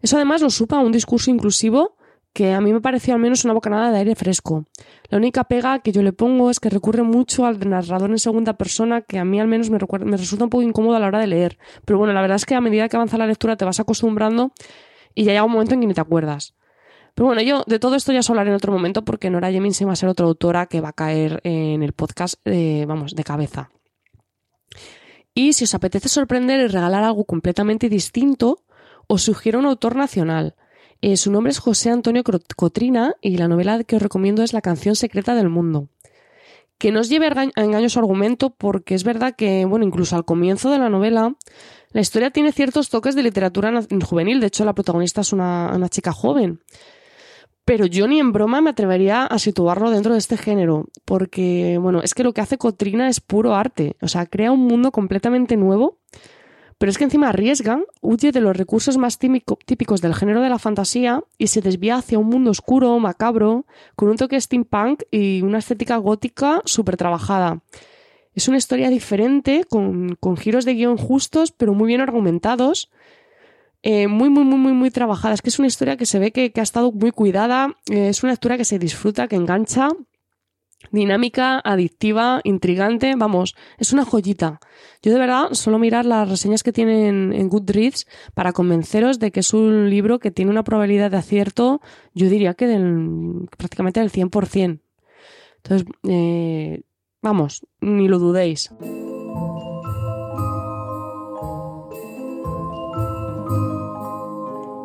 Eso 0.02 0.17
además 0.17 0.43
lo 0.43 0.50
supa 0.50 0.79
un 0.81 0.93
discurso 0.93 1.31
inclusivo 1.31 1.97
que 2.33 2.53
a 2.53 2.61
mí 2.61 2.73
me 2.73 2.81
pareció 2.81 3.15
al 3.15 3.21
menos 3.21 3.45
una 3.45 3.55
bocanada 3.55 3.91
de 3.91 3.99
aire 3.99 4.15
fresco. 4.15 4.65
La 5.11 5.19
única 5.19 5.45
pega 5.45 5.81
que 5.81 5.93
yo 5.93 6.03
le 6.03 6.12
pongo 6.12 6.51
es 6.51 6.61
que 6.61 6.71
recurre 6.71 7.03
mucho 7.03 7.45
al 7.45 7.59
narrador 7.69 8.11
en 8.11 8.19
segunda 8.19 8.55
persona, 8.55 9.03
que 9.03 9.19
a 9.19 9.25
mí 9.25 9.39
al 9.39 9.49
menos 9.49 9.69
me, 9.71 9.79
me 10.05 10.17
resulta 10.17 10.45
un 10.45 10.51
poco 10.51 10.62
incómodo 10.62 10.97
a 10.97 11.01
la 11.01 11.09
hora 11.09 11.19
de 11.19 11.27
leer. 11.27 11.59
Pero 11.85 11.99
bueno, 11.99 12.15
la 12.15 12.23
verdad 12.23 12.37
es 12.37 12.47
que 12.47 12.55
a 12.55 12.61
medida 12.61 12.89
que 12.89 12.97
avanza 12.97 13.19
la 13.19 13.27
lectura 13.27 13.57
te 13.57 13.65
vas 13.65 13.81
acostumbrando 13.81 14.53
y 15.15 15.25
ya 15.25 15.33
llega 15.33 15.45
un 15.45 15.53
momento 15.53 15.75
en 15.75 15.81
que 15.81 15.87
ni 15.87 15.95
te 15.95 16.01
acuerdas. 16.01 16.55
Pero 17.15 17.27
bueno, 17.27 17.43
yo 17.43 17.62
de 17.67 17.79
todo 17.79 17.95
esto 17.95 18.12
ya 18.12 18.21
os 18.21 18.31
hablaré 18.31 18.51
en 18.51 18.57
otro 18.57 18.73
momento 18.73 19.05
porque 19.05 19.29
Nora 19.29 19.51
se 19.73 19.85
va 19.85 19.93
a 19.93 19.97
ser 19.97 20.09
otra 20.09 20.25
autora 20.25 20.67
que 20.67 20.81
va 20.81 20.91
a 20.91 20.95
caer 20.95 21.41
en 21.45 21.83
el 21.83 21.93
podcast, 21.93 22.37
vamos, 22.87 23.15
de 23.15 23.25
cabeza. 23.25 23.71
Y 25.35 25.53
si 25.53 25.65
os 25.65 25.75
apetece 25.75 26.09
sorprender 26.09 26.61
y 26.61 26.67
regalar 26.69 27.05
algo 27.05 27.25
completamente 27.25 27.89
distinto, 27.89 28.65
os 29.07 29.23
sugiero 29.23 29.59
un 29.59 29.67
autor 29.67 29.97
nacional. 29.97 30.57
Eh, 31.04 31.16
su 31.16 31.32
nombre 31.32 31.50
es 31.50 31.59
José 31.59 31.90
Antonio 31.90 32.23
Cotrina 32.54 33.16
y 33.21 33.37
la 33.37 33.49
novela 33.49 33.82
que 33.82 33.97
os 33.97 34.02
recomiendo 34.02 34.44
es 34.44 34.52
La 34.52 34.61
canción 34.61 34.94
secreta 34.94 35.35
del 35.35 35.49
mundo. 35.49 35.88
Que 36.78 36.92
no 36.92 37.00
os 37.00 37.09
lleve 37.09 37.26
a 37.26 37.62
engaño 37.62 37.88
su 37.88 37.99
argumento 37.99 38.50
porque 38.50 38.94
es 38.94 39.02
verdad 39.02 39.35
que, 39.37 39.64
bueno, 39.64 39.85
incluso 39.85 40.14
al 40.14 40.25
comienzo 40.25 40.71
de 40.71 40.78
la 40.78 40.88
novela 40.88 41.35
la 41.90 42.00
historia 42.00 42.30
tiene 42.30 42.52
ciertos 42.52 42.88
toques 42.88 43.16
de 43.16 43.25
literatura 43.25 43.82
juvenil, 44.04 44.40
de 44.40 44.47
hecho 44.47 44.64
la 44.64 44.75
protagonista 44.75 45.23
es 45.23 45.32
una, 45.32 45.88
chica 45.90 46.12
joven. 46.12 46.61
Pero 47.64 47.87
yo 47.87 48.06
ni 48.06 48.21
en 48.21 48.32
broma 48.32 48.61
me 48.61 48.71
atrevería 48.71 49.25
a 49.25 49.38
situarlo 49.40 49.90
dentro 49.90 50.12
de 50.12 50.18
este 50.18 50.37
género, 50.37 50.87
porque, 51.04 51.78
bueno, 51.80 52.00
es 52.00 52.14
que 52.14 52.25
lo 52.25 52.32
que 52.32 52.40
hace 52.40 52.59
Cotrina 52.59 53.09
es 53.09 53.21
puro 53.21 53.54
arte, 53.56 53.97
o 54.00 54.09
sea, 54.09 54.26
crea 54.26 54.52
un 54.52 54.66
mundo 54.66 54.92
completamente 54.92 55.56
nuevo, 55.56 55.99
pero 56.83 56.91
es 56.91 56.99
que 56.99 57.05
encima 57.05 57.29
arriesga, 57.29 57.81
huye 58.01 58.33
de 58.33 58.41
los 58.41 58.57
recursos 58.57 58.99
más 58.99 59.17
típicos 59.17 60.01
del 60.01 60.17
género 60.17 60.41
de 60.41 60.49
la 60.49 60.59
fantasía 60.59 61.23
y 61.39 61.47
se 61.47 61.61
desvía 61.61 61.95
hacia 61.95 62.19
un 62.19 62.27
mundo 62.27 62.51
oscuro, 62.51 62.99
macabro, 62.99 63.67
con 63.95 64.09
un 64.09 64.17
toque 64.17 64.41
steampunk 64.41 65.05
y 65.12 65.43
una 65.43 65.59
estética 65.59 65.97
gótica 65.99 66.61
súper 66.65 66.97
trabajada. 66.97 67.61
Es 68.35 68.49
una 68.49 68.57
historia 68.57 68.91
diferente, 68.91 69.65
con, 69.71 70.19
giros 70.37 70.65
de 70.65 70.75
guion 70.75 70.97
justos, 70.97 71.53
pero 71.53 71.73
muy 71.73 71.87
bien 71.87 72.01
argumentados. 72.01 72.91
Eh, 73.85 74.09
muy, 74.09 74.29
muy, 74.29 74.43
muy, 74.43 74.59
muy, 74.59 74.73
muy 74.73 74.91
trabajada. 74.91 75.35
Es 75.35 75.43
que 75.43 75.51
es 75.51 75.61
una 75.61 75.69
historia 75.69 75.97
que 75.97 76.05
se 76.05 76.19
ve 76.19 76.33
que, 76.33 76.53
ha 76.53 76.62
estado 76.62 76.91
muy 76.91 77.12
cuidada. 77.12 77.77
Eh, 77.93 78.09
es 78.09 78.25
una 78.25 78.33
lectura 78.33 78.57
que 78.57 78.65
se 78.65 78.81
disfruta, 78.81 79.29
que 79.29 79.37
engancha. 79.37 79.91
Dinámica, 80.91 81.61
adictiva, 81.65 82.41
intrigante, 82.45 83.15
vamos, 83.17 83.55
es 83.79 83.93
una 83.93 84.05
joyita. 84.05 84.61
Yo 85.03 85.12
de 85.12 85.19
verdad 85.19 85.53
solo 85.53 85.79
mirar 85.79 86.05
las 86.05 86.29
reseñas 86.29 86.62
que 86.62 86.73
tienen 86.73 87.33
en 87.33 87.49
Goodreads 87.49 88.07
para 88.35 88.53
convenceros 88.53 89.19
de 89.19 89.31
que 89.31 89.41
es 89.41 89.55
un 89.55 89.89
libro 89.89 90.19
que 90.19 90.31
tiene 90.31 90.51
una 90.51 90.65
probabilidad 90.65 91.11
de 91.11 91.17
acierto, 91.17 91.81
yo 92.15 92.29
diría 92.29 92.55
que 92.55 92.67
del, 92.67 93.49
prácticamente 93.57 94.01
del 94.01 94.11
100%. 94.11 94.81
Entonces, 95.57 95.89
eh, 96.09 96.83
vamos, 97.23 97.67
ni 97.81 98.09
lo 98.09 98.19
dudéis. 98.19 98.71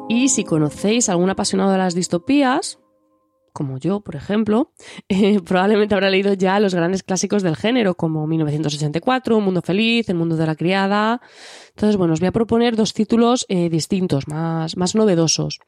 Y 0.10 0.30
si 0.30 0.46
conocéis 0.46 1.10
a 1.10 1.14
algún 1.14 1.30
apasionado 1.30 1.72
de 1.72 1.78
las 1.78 1.94
distopías, 1.94 2.80
como 3.58 3.80
yo, 3.80 4.02
por 4.02 4.16
ejemplo, 4.16 4.72
eh, 5.10 5.40
probablemente 5.42 5.96
habrá 5.96 6.12
leído 6.12 6.34
ya 6.34 6.60
los 6.60 6.76
grandes 6.76 7.02
clásicos 7.02 7.42
del 7.42 7.56
género, 7.56 7.96
como 7.96 8.28
1984, 8.28 9.36
Un 9.36 9.44
Mundo 9.44 9.64
Feliz, 9.64 10.08
El 10.10 10.16
Mundo 10.16 10.38
de 10.38 10.46
la 10.46 10.56
Criada. 10.56 11.22
Entonces, 11.70 11.98
bueno, 11.98 12.14
os 12.14 12.20
voy 12.20 12.28
a 12.28 12.32
proponer 12.32 12.76
dos 12.76 12.94
títulos 12.94 13.48
eh, 13.50 13.72
distintos, 13.72 14.28
más, 14.28 14.78
más 14.78 14.94
novedosos, 14.94 15.60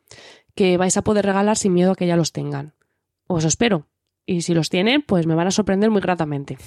que 0.53 0.77
vais 0.77 0.97
a 0.97 1.01
poder 1.01 1.25
regalar 1.25 1.57
sin 1.57 1.73
miedo 1.73 1.93
a 1.93 1.95
que 1.95 2.05
ya 2.05 2.15
los 2.15 2.31
tengan. 2.31 2.75
Os 3.25 3.43
espero. 3.43 3.87
Y 4.23 4.43
si 4.43 4.53
los 4.53 4.69
tienen, 4.69 5.01
pues 5.01 5.25
me 5.25 5.33
van 5.33 5.47
a 5.47 5.51
sorprender 5.51 5.89
muy 5.89 6.01
gratamente. 6.01 6.59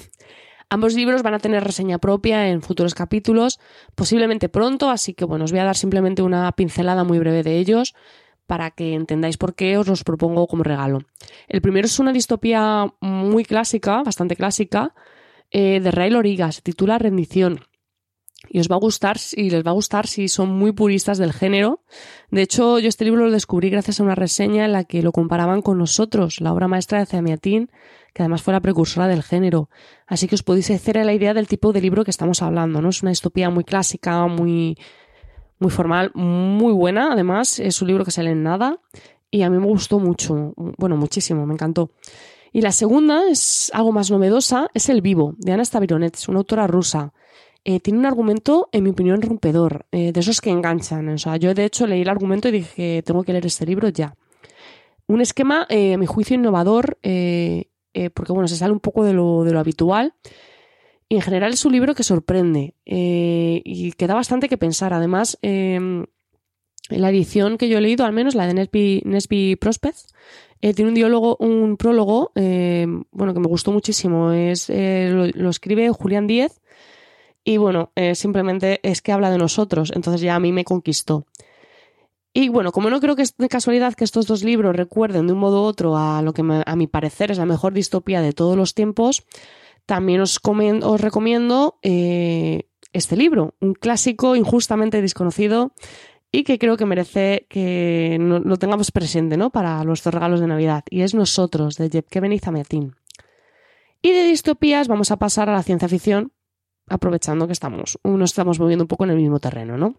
Ambos 0.70 0.94
libros 0.94 1.22
van 1.22 1.34
a 1.34 1.38
tener 1.38 1.62
reseña 1.62 1.98
propia 1.98 2.48
en 2.48 2.62
futuros 2.62 2.94
capítulos, 2.94 3.60
posiblemente 3.94 4.48
pronto, 4.48 4.90
así 4.90 5.14
que 5.14 5.24
bueno, 5.24 5.44
os 5.44 5.52
voy 5.52 5.60
a 5.60 5.64
dar 5.64 5.76
simplemente 5.76 6.22
una 6.22 6.50
pincelada 6.50 7.04
muy 7.04 7.20
breve 7.20 7.44
de 7.44 7.58
ellos 7.58 7.94
para 8.46 8.70
que 8.70 8.94
entendáis 8.94 9.37
por 9.37 9.54
qué 9.54 9.78
os 9.78 9.87
los 9.87 10.04
propongo 10.04 10.46
como 10.46 10.62
regalo. 10.62 11.00
El 11.49 11.62
primero 11.62 11.87
es 11.87 11.99
una 11.99 12.12
distopía 12.12 12.92
muy 13.00 13.44
clásica, 13.44 14.02
bastante 14.02 14.37
clásica, 14.37 14.94
eh, 15.50 15.80
de 15.80 15.90
Ray 15.90 16.11
Loriga, 16.11 16.50
se 16.52 16.62
titula 16.62 16.99
Rendición. 16.99 17.61
Y 18.49 18.58
os 18.58 18.68
va 18.68 18.75
a 18.75 18.80
gustar, 18.80 19.18
y 19.37 19.50
les 19.50 19.64
va 19.64 19.70
a 19.70 19.75
gustar 19.75 20.06
si 20.06 20.28
son 20.28 20.50
muy 20.50 20.72
puristas 20.72 21.16
del 21.16 21.32
género. 21.32 21.84
De 22.30 22.42
hecho, 22.42 22.78
yo 22.80 22.88
este 22.88 23.04
libro 23.04 23.25
lo 23.25 23.30
descubrí 23.30 23.70
gracias 23.70 24.00
a 24.00 24.02
una 24.02 24.16
reseña 24.16 24.64
en 24.64 24.72
la 24.72 24.84
que 24.84 25.02
lo 25.02 25.12
comparaban 25.12 25.62
con 25.62 25.78
nosotros, 25.78 26.40
la 26.40 26.52
obra 26.52 26.66
maestra 26.66 26.99
de 26.99 27.06
Zamiatín, 27.06 27.70
que 28.12 28.22
además 28.22 28.42
fue 28.42 28.52
la 28.52 28.61
precursora 28.61 29.06
del 29.06 29.22
género. 29.22 29.70
Así 30.06 30.26
que 30.26 30.34
os 30.34 30.42
podéis 30.42 30.70
hacer 30.70 30.96
la 30.96 31.14
idea 31.14 31.34
del 31.34 31.46
tipo 31.46 31.72
de 31.72 31.80
libro 31.80 32.04
que 32.04 32.11
estamos 32.11 32.42
hablando, 32.42 32.82
¿no? 32.82 32.88
Es 32.88 33.02
una 33.02 33.11
distopía 33.11 33.49
muy 33.49 33.64
clásica, 33.64 34.26
muy, 34.26 34.76
muy 35.62 35.71
formal, 35.71 36.11
muy 36.14 36.73
buena, 36.73 37.12
además, 37.12 37.59
es 37.59 37.81
un 37.81 37.88
libro 37.88 38.04
que 38.04 38.11
sale 38.11 38.31
en 38.31 38.42
nada 38.42 38.78
y 39.31 39.42
a 39.42 39.49
mí 39.49 39.57
me 39.57 39.66
gustó 39.66 39.99
mucho, 39.99 40.52
bueno, 40.57 40.97
muchísimo, 40.97 41.47
me 41.47 41.54
encantó. 41.54 41.90
Y 42.52 42.61
la 42.61 42.73
segunda 42.73 43.31
es 43.31 43.71
algo 43.73 43.92
más 43.92 44.11
novedosa, 44.11 44.69
es 44.75 44.90
El 44.90 45.00
Vivo, 45.00 45.35
de 45.38 45.52
Ana 45.52 45.64
Stavironets, 45.64 46.28
una 46.28 46.38
autora 46.38 46.66
rusa. 46.66 47.14
Eh, 47.64 47.81
tiene 47.81 48.00
un 48.00 48.07
argumento, 48.07 48.69
en 48.73 48.85
mi 48.85 48.90
opinión, 48.90 49.23
rompedor, 49.23 49.87
eh, 49.92 50.12
de 50.12 50.21
esos 50.21 50.42
que 50.42 50.50
enganchan. 50.50 51.09
O 51.09 51.16
sea, 51.16 51.37
yo 51.37 51.54
de 51.54 51.64
hecho 51.64 51.87
leí 51.87 52.02
el 52.02 52.11
argumento 52.11 52.49
y 52.49 52.52
dije, 52.52 53.02
tengo 53.07 53.23
que 53.23 53.33
leer 53.33 53.47
este 53.47 53.64
libro 53.64 53.88
ya. 53.88 54.14
Un 55.07 55.23
esquema, 55.23 55.66
eh, 55.71 55.95
a 55.95 55.99
mi 55.99 56.07
juicio, 56.07 56.35
innovador, 56.35 56.99
porque 57.00 58.33
bueno, 58.33 58.49
se 58.49 58.57
sale 58.57 58.73
un 58.73 58.81
poco 58.81 59.04
de 59.04 59.14
lo, 59.14 59.45
de 59.45 59.52
lo 59.52 59.61
habitual 59.61 60.14
y 61.09 61.16
en 61.16 61.21
general 61.21 61.52
es 61.52 61.64
un 61.64 61.73
libro 61.73 61.94
que 61.94 62.02
sorprende 62.02 62.75
eh, 62.87 63.61
y 63.64 63.92
que 63.92 64.06
da 64.06 64.14
bastante 64.14 64.49
que 64.49 64.56
pensar. 64.56 64.92
Además, 64.94 65.38
em, 65.42 66.06
la 66.88 67.11
edición 67.11 67.59
que 67.59 67.68
yo 67.68 67.78
he 67.78 67.80
leído, 67.80 68.04
al 68.04 68.12
menos 68.12 68.35
la 68.35 68.47
de 68.47 68.54
Nesby, 68.54 69.02
Nesby 69.04 69.56
Prospect, 69.56 69.99
eh, 70.61 70.75
tiene 70.75 70.90
un 70.90 70.94
diálogo, 70.94 71.37
un 71.40 71.76
prólogo, 71.76 72.32
em, 72.35 73.04
bueno, 73.11 73.35
que 73.35 73.40
me 73.40 73.49
gustó 73.49 73.73
muchísimo. 73.73 74.32
Es, 74.32 74.71
eh, 74.71 75.32
lo, 75.35 75.50
escribe 75.50 75.90
Julián 75.90 76.26
Díez 76.26 76.61
y 77.44 77.57
bueno, 77.57 77.90
simplemente 78.14 78.79
es 78.85 79.03
que 79.03 79.11
habla 79.11 79.31
de 79.31 79.38
nosotros, 79.38 79.92
entonces 79.96 80.20
ya 80.20 80.37
a 80.37 80.40
mí 80.40 80.53
me 80.53 80.64
conquistó. 80.64 81.26
Y 82.35 82.48
bueno, 82.48 82.72
como 82.72 82.88
no 82.88 83.00
creo 83.00 83.14
que 83.14 83.22
es 83.22 83.37
de 83.37 83.48
casualidad 83.48 83.94
que 83.94 84.05
estos 84.05 84.26
dos 84.26 84.42
libros 84.42 84.74
recuerden 84.74 85.26
de 85.26 85.35
un 85.35 85.38
modo 85.38 85.62
u 85.62 85.64
otro 85.64 85.98
a 85.98 86.22
lo 86.22 86.33
que 86.33 86.42
a 86.64 86.76
mi 86.76 86.87
parecer 86.87 87.31
es 87.31 87.38
la 87.38 87.44
mejor 87.44 87.74
distopía 87.74 88.22
de 88.22 88.33
todos 88.33 88.57
los 88.57 88.74
tiempos, 88.74 89.24
también 89.87 90.21
os, 90.21 90.40
os 90.42 91.01
recomiendo 91.01 91.79
eh, 91.83 92.68
este 92.92 93.16
libro, 93.16 93.55
un 93.61 93.75
clásico 93.75 94.37
injustamente 94.37 95.01
desconocido 95.03 95.73
y 96.31 96.45
que 96.45 96.59
creo 96.59 96.77
que 96.77 96.87
merece 96.87 97.47
que 97.49 98.16
lo 98.18 98.57
tengamos 98.57 98.90
presente 98.90 99.37
¿no? 99.37 99.51
para 99.51 99.85
nuestros 99.85 100.14
regalos 100.14 100.40
de 100.40 100.47
Navidad. 100.47 100.85
Y 100.88 101.03
es 101.03 101.14
Nosotros, 101.14 101.77
de 101.77 101.90
Jeff 101.90 102.07
Kevin 102.09 102.33
y 102.33 102.38
Zameatín. 102.38 102.97
Y 104.01 104.12
de 104.12 104.25
distopías 104.25 104.88
vamos 104.88 105.11
a 105.11 105.18
pasar 105.18 105.51
a 105.51 105.53
la 105.53 105.62
ciencia 105.62 105.88
ficción, 105.88 106.33
aprovechando 106.88 107.47
que 107.47 107.53
estamos, 107.53 107.99
nos 108.03 108.31
estamos 108.31 108.59
moviendo 108.59 108.85
un 108.85 108.88
poco 108.88 109.05
en 109.05 109.11
el 109.11 109.16
mismo 109.16 109.40
terreno, 109.40 109.77
¿no? 109.77 109.95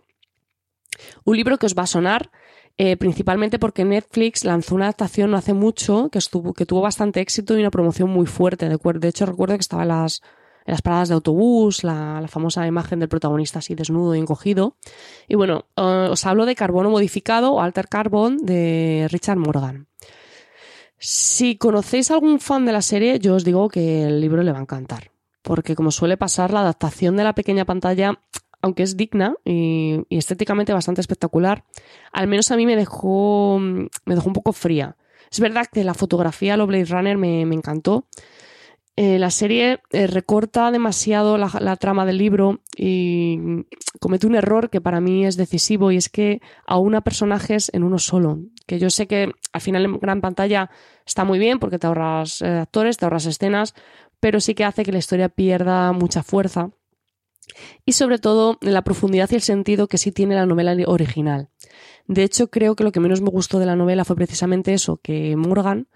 Un 1.24 1.38
libro 1.38 1.58
que 1.58 1.68
os 1.68 1.76
va 1.76 1.84
a 1.84 1.88
sonar 1.88 2.32
eh, 2.78 2.98
principalmente 2.98 3.60
porque 3.60 3.86
Netflix 3.86 4.46
lanzó 4.46 4.74
una 4.76 4.86
adaptación 4.86 5.30
no 5.32 5.38
hace 5.38 5.54
mucho 5.54 6.10
que, 6.10 6.20
tuvo 6.66 6.82
bastante 6.82 7.22
éxito 7.22 7.56
y 7.56 7.60
una 7.60 7.72
promoción 7.72 8.10
muy 8.10 8.26
fuerte. 8.26 8.68
De, 8.68 8.78
de 8.78 9.08
hecho, 9.08 9.26
recuerdo 9.26 9.56
que 9.56 9.62
estaba 9.62 9.84
en 9.84 9.90
las, 9.90 10.24
las 10.66 10.82
paradas 10.82 11.10
de 11.10 11.16
autobús, 11.16 11.84
la, 11.84 12.26
famosa 12.28 12.66
imagen 12.66 13.00
del 13.00 13.10
protagonista 13.10 13.60
así 13.60 13.76
desnudo 13.76 14.16
y 14.16 14.20
encogido. 14.20 14.76
Y 15.28 15.36
bueno, 15.36 15.66
eh, 15.76 16.08
os 16.10 16.26
hablo 16.26 16.46
de 16.46 16.56
Carbono 16.56 16.90
Modificado 16.90 17.54
o 17.54 17.62
Alter 17.62 17.88
Carbon 17.88 18.38
de 18.38 19.08
Richard 19.12 19.38
Morgan. 19.38 19.88
Si 20.98 21.58
conocéis 21.58 22.10
a 22.10 22.16
algún 22.16 22.40
fan 22.40 22.66
de 22.66 22.72
la 22.72 22.82
serie, 22.82 23.20
yo 23.20 23.36
os 23.36 23.44
digo 23.44 23.70
que 23.70 24.04
el 24.04 24.22
libro 24.22 24.42
le 24.42 24.52
va 24.52 24.60
a 24.60 24.62
encantar. 24.62 25.12
Porque 25.42 25.76
como 25.76 25.92
suele 25.92 26.16
pasar, 26.18 26.54
la 26.54 26.62
adaptación 26.62 27.18
de 27.18 27.26
la 27.26 27.36
pequeña 27.36 27.66
pantalla 27.66 28.20
aunque 28.64 28.84
es 28.84 28.98
digna 28.98 29.36
y, 29.44 30.06
estéticamente 30.10 30.74
bastante 30.74 31.02
espectacular, 31.02 31.66
al 32.14 32.28
menos 32.28 32.50
a 32.50 32.56
mí 32.56 32.66
me 32.66 32.78
dejó, 32.78 33.60
me 33.60 34.16
dejó 34.16 34.28
un 34.28 34.34
poco 34.34 34.54
fría. 34.54 34.96
Es 35.30 35.42
verdad 35.42 35.66
que 35.72 35.84
la 35.84 35.94
fotografía, 35.94 36.56
lo 36.56 36.66
Blade 36.66 36.86
Runner, 36.86 37.18
me, 37.18 37.42
encantó. 37.42 38.08
Eh, 38.96 39.20
la 39.20 39.32
serie 39.32 39.82
eh, 39.92 40.08
recorta 40.08 40.72
demasiado 40.72 41.38
la, 41.38 41.76
trama 41.76 42.06
del 42.06 42.20
libro 42.20 42.62
y 42.78 43.66
comete 44.00 44.28
un 44.28 44.36
error 44.36 44.70
que 44.70 44.80
para 44.80 45.02
mí 45.02 45.26
es 45.26 45.36
decisivo 45.36 45.92
y 45.92 45.98
es 45.98 46.08
que 46.08 46.40
aúna 46.66 47.02
personajes 47.02 47.70
en 47.74 47.84
uno 47.84 48.00
solo. 48.00 48.40
Que 48.66 48.80
yo 48.80 48.90
sé 48.90 49.08
que 49.08 49.34
al 49.52 49.62
final 49.62 49.84
en 49.84 50.00
gran 50.00 50.22
pantalla 50.22 50.70
está 51.06 51.26
muy 51.26 51.38
bien 51.38 51.60
porque 51.60 51.80
te 51.80 51.88
ahorras 51.88 52.42
eh, 52.42 52.48
actores, 52.48 52.96
te 52.96 53.04
ahorras 53.04 53.26
escenas, 53.26 53.76
pero 54.22 54.40
sí 54.40 54.54
que 54.56 54.64
hace 54.64 54.86
que 54.86 54.94
la 54.94 55.00
historia 55.00 55.28
pierda 55.28 55.92
mucha 55.92 56.24
fuerza 56.24 56.70
y 57.86 57.94
sobre 57.94 58.18
todo 58.18 58.58
la 58.62 58.84
profundidad 58.84 59.30
y 59.32 59.36
el 59.36 59.42
sentido 59.42 59.88
que 59.88 59.98
sí 59.98 60.12
tiene 60.12 60.36
la 60.36 60.46
novela 60.46 60.76
original. 60.88 61.50
De 62.08 62.24
hecho, 62.24 62.50
creo 62.50 62.76
que 62.76 62.84
lo 62.84 62.92
que 62.92 63.00
menos 63.00 63.22
me 63.22 63.30
gustó 63.30 63.60
de 63.60 63.66
la 63.66 63.76
novela 63.76 64.06
fue 64.06 64.16
precisamente 64.16 64.74
eso, 64.74 65.00
que 65.02 65.36
Morgan 65.36 65.88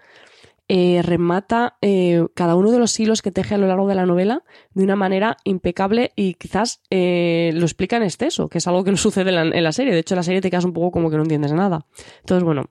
eh, 0.70 1.00
remata 1.02 1.78
eh, 1.80 2.26
cada 2.34 2.54
uno 2.54 2.70
de 2.70 2.78
los 2.78 3.00
hilos 3.00 3.22
que 3.22 3.30
teje 3.30 3.54
a 3.54 3.58
lo 3.58 3.66
largo 3.66 3.88
de 3.88 3.94
la 3.94 4.04
novela 4.04 4.42
de 4.74 4.84
una 4.84 4.96
manera 4.96 5.38
impecable 5.44 6.12
y 6.14 6.34
quizás 6.34 6.82
eh, 6.90 7.52
lo 7.54 7.62
explica 7.62 7.96
en 7.96 8.02
exceso, 8.02 8.50
que 8.50 8.58
es 8.58 8.66
algo 8.66 8.84
que 8.84 8.90
no 8.90 8.96
sucede 8.98 9.30
en 9.30 9.64
la, 9.64 9.72
serie. 9.72 9.94
De 9.94 10.00
hecho, 10.00 10.14
la 10.14 10.22
serie 10.22 10.42
te 10.42 10.50
quedas 10.50 10.66
un 10.66 10.74
poco 10.74 10.90
como 10.90 11.10
que 11.10 11.16
no 11.16 11.22
entiendes 11.22 11.54
nada. 11.54 11.86
Entonces, 12.20 12.44
bueno, 12.44 12.68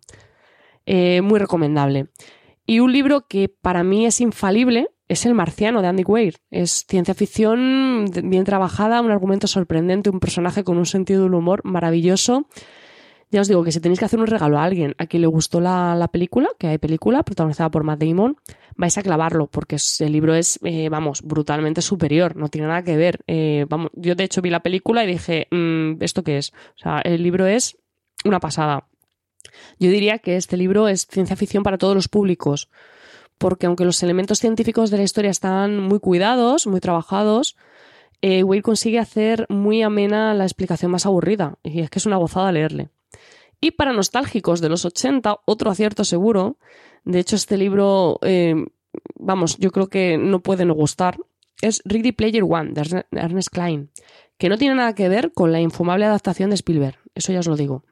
muy 0.85 1.39
recomendable. 1.39 2.07
Y 2.67 2.81
un 2.81 2.91
libro 2.91 3.27
que 3.27 3.49
para 3.49 3.83
mí 3.83 4.05
es 4.05 4.21
infalible, 4.21 4.89
es 5.07 5.25
El 5.25 5.33
Marciano 5.33 5.81
de 5.81 5.87
Andy 5.87 6.03
Weir. 6.03 6.35
Es 6.51 6.85
ciencia 6.87 7.13
ficción 7.13 8.05
bien 8.23 8.43
trabajada, 8.43 9.01
un 9.01 9.11
argumento 9.11 9.47
sorprendente, 9.47 10.09
un 10.09 10.19
personaje 10.19 10.63
con 10.63 10.77
un 10.77 10.85
sentido 10.85 11.23
del 11.23 11.33
humor 11.33 11.61
maravilloso. 11.63 12.47
Ya 13.29 13.41
os 13.41 13.49
digo 13.49 13.63
que 13.63 13.73
si 13.73 13.81
tenéis 13.81 13.99
que 13.99 14.05
hacer 14.05 14.19
un 14.19 14.27
regalo 14.27 14.57
a 14.57 14.63
alguien 14.63 14.95
a 14.97 15.05
quien 15.05 15.21
le 15.21 15.27
gustó 15.27 15.59
la, 15.59 16.09
película, 16.11 16.49
que 16.57 16.67
hay 16.67 16.77
película 16.77 17.23
protagonizada 17.23 17.69
por 17.69 17.83
Matt 17.83 18.01
Damon, 18.01 18.37
vais 18.77 18.97
a 18.97 19.03
clavarlo 19.03 19.47
porque 19.47 19.77
el 19.99 20.11
libro 20.13 20.33
es, 20.33 20.59
eh, 20.63 20.87
vamos, 20.87 21.21
brutalmente 21.23 21.81
superior, 21.81 22.37
no 22.37 22.47
tiene 22.47 22.67
nada 22.67 22.83
que 22.83 22.95
ver. 22.95 23.19
Eh, 23.27 23.65
vamos, 23.67 23.91
yo 23.93 24.15
de 24.15 24.23
hecho 24.23 24.41
vi 24.41 24.49
la 24.49 24.61
película 24.61 25.03
y 25.03 25.07
dije, 25.07 25.47
mm, 25.51 26.01
¿esto 26.01 26.23
qué 26.23 26.37
es? 26.37 26.53
O 26.77 26.79
sea, 26.81 26.99
el 26.99 27.21
libro 27.21 27.45
es 27.47 27.77
una 28.23 28.39
pasada. 28.39 28.87
Yo 29.77 29.89
diría 29.89 30.19
que 30.19 30.37
este 30.37 30.55
libro 30.55 30.87
es 30.87 31.05
ciencia 31.05 31.35
ficción 31.35 31.63
para 31.63 31.77
todos 31.77 31.95
los 31.95 32.07
públicos 32.07 32.69
porque 33.37 33.65
aunque 33.65 33.85
los 33.85 34.01
elementos 34.03 34.39
científicos 34.39 34.89
de 34.89 34.97
la 34.97 35.03
historia 35.03 35.31
están 35.31 35.79
muy 35.79 35.99
cuidados, 35.99 36.67
muy 36.67 36.79
trabajados, 36.79 37.55
eh, 38.21 38.43
consigue 38.61 38.99
hacer 38.99 39.45
muy 39.49 39.81
amena 39.83 40.33
la 40.33 40.43
explicación 40.43 40.91
más 40.91 41.05
aburrida, 41.05 41.57
y 41.63 41.81
es 41.81 41.89
que 41.89 41.99
es 41.99 42.05
una 42.05 42.17
gozada 42.17 42.51
leerle. 42.51 42.89
Y 43.59 43.71
para 43.71 43.93
nostálgicos 43.93 44.61
de 44.61 44.69
los 44.69 44.85
80, 44.85 45.41
otro 45.45 45.71
acierto 45.71 46.03
seguro, 46.03 46.57
de 47.05 47.19
hecho 47.19 47.35
este 47.35 47.57
libro, 47.57 48.19
eh, 48.21 48.55
vamos, 49.15 49.57
yo 49.57 49.71
creo 49.71 49.87
que 49.87 50.17
no 50.17 50.41
puede 50.41 50.65
no 50.65 50.73
gustar, 50.73 51.17
es 51.61 51.81
Ready 51.85 52.11
Player 52.11 52.43
One 52.43 52.71
de 52.73 53.05
Ernest 53.11 53.49
Klein, 53.49 53.89
que 54.37 54.49
no 54.49 54.57
tiene 54.57 54.75
nada 54.75 54.93
que 54.93 55.09
ver 55.09 55.31
con 55.33 55.51
la 55.51 55.59
infumable 55.59 56.05
adaptación 56.05 56.49
de 56.49 56.55
Spielberg, 56.55 56.99
eso 57.15 57.33
ya 57.33 57.39
os 57.39 57.47
lo 57.47 57.55
digo. 57.55 57.83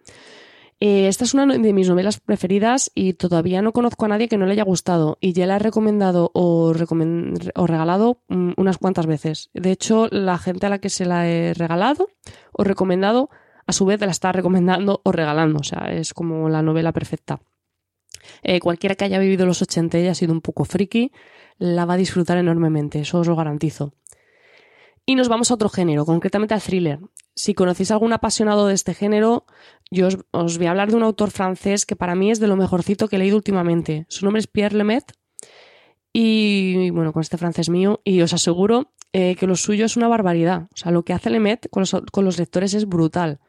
Eh, 0.88 1.08
esta 1.08 1.24
es 1.24 1.34
una 1.34 1.48
de 1.48 1.74
mis 1.74 1.90
novelas 1.90 2.20
preferidas 2.20 2.92
y 2.94 3.14
todavía 3.14 3.64
no 3.64 3.74
conozco 3.74 4.06
a 4.06 4.08
nadie 4.08 4.28
que 4.28 4.38
no 4.38 4.46
le 4.46 4.52
haya 4.52 4.64
gustado 4.64 5.18
y 5.20 5.34
ya 5.34 5.48
la 5.48 5.56
he 5.56 5.60
recomendado 5.60 6.30
o, 6.36 6.74
regalado 6.74 8.22
mm, 8.28 8.52
unas 8.58 8.78
cuantas 8.78 9.08
veces. 9.08 9.50
De 9.56 9.72
hecho, 9.72 10.08
la 10.12 10.38
gente 10.38 10.68
a 10.68 10.70
la 10.70 10.78
que 10.78 10.92
se 10.92 11.06
la 11.06 11.28
he 11.28 11.56
regalado 11.56 12.10
o 12.52 12.64
recomendado, 12.64 13.32
a 13.66 13.74
su 13.74 13.88
vez 13.88 14.00
la 14.00 14.12
está 14.12 14.32
recomendando 14.32 15.02
o 15.04 15.12
regalando. 15.12 15.58
O 15.58 15.64
sea, 15.64 15.92
es 15.92 16.14
como 16.14 16.50
la 16.50 16.62
novela 16.62 16.92
perfecta. 16.92 17.42
Eh, 18.44 18.60
cualquiera 18.60 18.94
que 18.94 19.06
haya 19.06 19.18
vivido 19.18 19.48
los 19.48 19.64
80 19.64 19.98
y 19.98 20.02
haya 20.02 20.14
sido 20.14 20.34
un 20.34 20.42
poco 20.42 20.66
friki, 20.66 21.12
la 21.58 21.86
va 21.86 21.96
a 21.96 21.98
disfrutar 21.98 22.38
enormemente, 22.38 23.00
eso 23.00 23.22
os 23.22 23.28
lo 23.28 23.36
garantizo. 23.36 23.96
Y 25.08 25.16
nos 25.16 25.30
vamos 25.30 25.52
a 25.52 25.54
otro 25.54 25.70
género, 25.70 26.06
concretamente 26.06 26.54
al 26.56 26.62
thriller. 26.62 27.00
Si 27.36 27.54
conocéis 27.54 27.92
algún 27.92 28.14
apasionado 28.14 28.66
de 28.68 28.74
este 28.74 28.94
género, 28.94 29.46
yo 29.92 30.08
os, 30.32 30.58
voy 30.58 30.68
a 30.68 30.72
hablar 30.72 30.90
de 30.90 30.96
un 30.96 31.04
autor 31.04 31.32
francés 31.32 31.86
que 31.86 31.96
para 31.96 32.16
mí 32.16 32.32
es 32.32 32.40
de 32.40 32.48
lo 32.48 32.56
mejorcito 32.56 33.08
que 33.08 33.16
he 33.16 33.20
leído 33.20 33.38
últimamente. 33.38 34.06
Su 34.10 34.26
nombre 34.26 34.40
es 34.40 34.48
Pierre 34.48 34.76
Lemaitre 34.76 35.16
y 36.18 36.92
bueno, 36.92 37.12
con 37.12 37.22
este 37.22 37.38
francés 37.38 37.70
mío, 37.70 38.00
y 38.06 38.22
os 38.22 38.32
aseguro 38.32 38.94
eh, 39.12 39.36
que 39.36 39.48
lo 39.48 39.58
suyo 39.58 39.86
es 39.86 39.98
una 39.98 40.08
barbaridad. 40.08 40.70
O 40.74 40.78
sea, 40.78 40.92
lo 40.92 41.04
que 41.04 41.12
hace 41.12 41.30
Lemaitre 41.30 41.70
con 41.70 41.82
los, 41.82 41.94
con 42.12 42.24
los 42.24 42.40
lectores 42.40 42.74
es 42.74 42.88
brutal. 42.88 43.40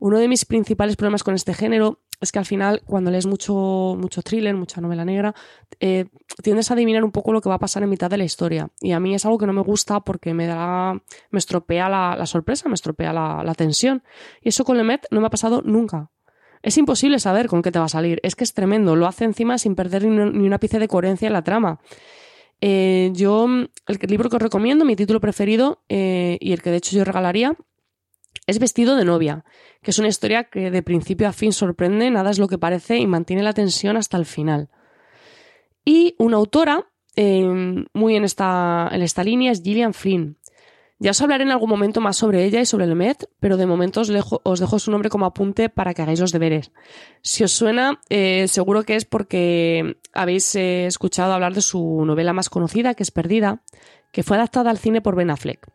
Uno 0.00 0.18
de 0.18 0.26
mis 0.26 0.44
principales 0.44 0.96
problemas 0.96 1.22
con 1.22 1.34
este 1.34 1.54
género 1.54 2.00
es 2.22 2.30
que 2.30 2.38
al 2.38 2.46
final, 2.46 2.82
cuando 2.86 3.10
lees 3.10 3.26
mucho, 3.26 3.96
mucho 3.98 4.22
thriller, 4.22 4.54
mucha 4.54 4.80
novela 4.80 5.04
negra, 5.04 5.34
eh, 5.80 6.06
tiendes 6.42 6.70
a 6.70 6.74
adivinar 6.74 7.02
un 7.02 7.10
poco 7.10 7.32
lo 7.32 7.40
que 7.40 7.48
va 7.48 7.56
a 7.56 7.58
pasar 7.58 7.82
en 7.82 7.90
mitad 7.90 8.08
de 8.08 8.16
la 8.16 8.24
historia. 8.24 8.70
Y 8.80 8.92
a 8.92 9.00
mí 9.00 9.14
es 9.14 9.24
algo 9.24 9.38
que 9.38 9.46
no 9.46 9.52
me 9.52 9.62
gusta 9.62 10.00
porque 10.00 10.32
me 10.32 10.46
da, 10.46 10.94
me 11.30 11.38
estropea 11.38 11.88
la, 11.88 12.24
sorpresa, 12.26 12.68
me 12.68 12.74
estropea 12.74 13.12
la, 13.12 13.54
tensión. 13.56 14.04
Y 14.40 14.50
eso 14.50 14.64
con 14.64 14.76
Lemet 14.76 15.06
no 15.10 15.20
me 15.20 15.26
ha 15.26 15.30
pasado 15.30 15.62
nunca. 15.62 16.10
Es 16.62 16.78
imposible 16.78 17.18
saber 17.18 17.48
con 17.48 17.60
qué 17.60 17.72
te 17.72 17.80
va 17.80 17.86
a 17.86 17.88
salir. 17.88 18.20
Es 18.22 18.36
que 18.36 18.44
es 18.44 18.54
tremendo. 18.54 18.94
Lo 18.94 19.08
hace 19.08 19.24
encima 19.24 19.58
sin 19.58 19.74
perder 19.74 20.06
ni, 20.06 20.46
una 20.46 20.56
ápice 20.56 20.78
de 20.78 20.86
coherencia 20.86 21.26
en 21.26 21.32
la 21.32 21.42
trama. 21.42 21.80
Eh, 22.60 23.10
yo, 23.14 23.46
el 23.48 23.98
libro 24.06 24.30
que 24.30 24.36
os 24.36 24.42
recomiendo, 24.42 24.84
mi 24.84 24.94
título 24.94 25.18
preferido, 25.18 25.82
eh, 25.88 26.38
y 26.40 26.52
el 26.52 26.62
que 26.62 26.70
de 26.70 26.76
hecho 26.76 26.96
yo 26.96 27.04
regalaría, 27.04 27.56
es 28.46 28.58
Vestido 28.58 28.96
de 28.96 29.04
novia, 29.04 29.44
que 29.82 29.90
es 29.92 29.98
una 29.98 30.08
historia 30.08 30.44
que 30.44 30.70
de 30.70 30.82
principio 30.82 31.28
a 31.28 31.32
fin 31.32 31.52
sorprende, 31.52 32.10
nada 32.10 32.30
es 32.30 32.38
lo 32.38 32.48
que 32.48 32.58
parece 32.58 32.96
y 32.98 33.06
mantiene 33.06 33.42
la 33.42 33.52
tensión 33.52 33.96
hasta 33.96 34.16
el 34.16 34.26
final. 34.26 34.68
Y 35.84 36.14
una 36.18 36.36
autora 36.36 36.88
em, 37.16 37.86
muy 37.92 38.16
en 38.16 38.24
esta, 38.24 38.88
en 38.92 39.02
esta 39.02 39.24
línea 39.24 39.52
es 39.52 39.62
Gillian 39.62 39.94
Flynn. 39.94 40.38
Ya 40.98 41.10
os 41.10 41.20
hablaré 41.20 41.42
en 41.42 41.50
algún 41.50 41.68
momento 41.68 42.00
más 42.00 42.16
sobre 42.16 42.44
ella 42.44 42.60
y 42.60 42.66
sobre 42.66 42.84
el 42.84 43.16
pero 43.40 43.56
de 43.56 43.66
momento 43.66 44.02
os, 44.02 44.08
dejo, 44.08 44.78
su 44.78 44.90
nombre 44.92 45.10
como 45.10 45.26
apunte 45.26 45.68
para 45.68 45.94
que 45.94 46.02
hagáis 46.02 46.20
los 46.20 46.30
deberes. 46.30 46.70
Si 47.22 47.42
os 47.42 47.50
suena, 47.50 48.00
eh, 48.08 48.46
seguro 48.46 48.84
que 48.84 48.94
es 48.94 49.04
porque 49.04 49.96
habéis 50.12 50.54
eh, 50.54 50.86
escuchado 50.86 51.32
hablar 51.32 51.54
de 51.54 51.60
su 51.60 52.04
novela 52.04 52.32
más 52.32 52.48
conocida, 52.48 52.94
que 52.94 53.02
es 53.02 53.10
Perdida, 53.10 53.62
que 54.12 54.22
fue 54.22 54.36
adaptada 54.36 54.70
al 54.70 54.78
cine 54.78 55.00
por 55.00 55.16
Ben 55.16 55.30
Affleck 55.30 55.66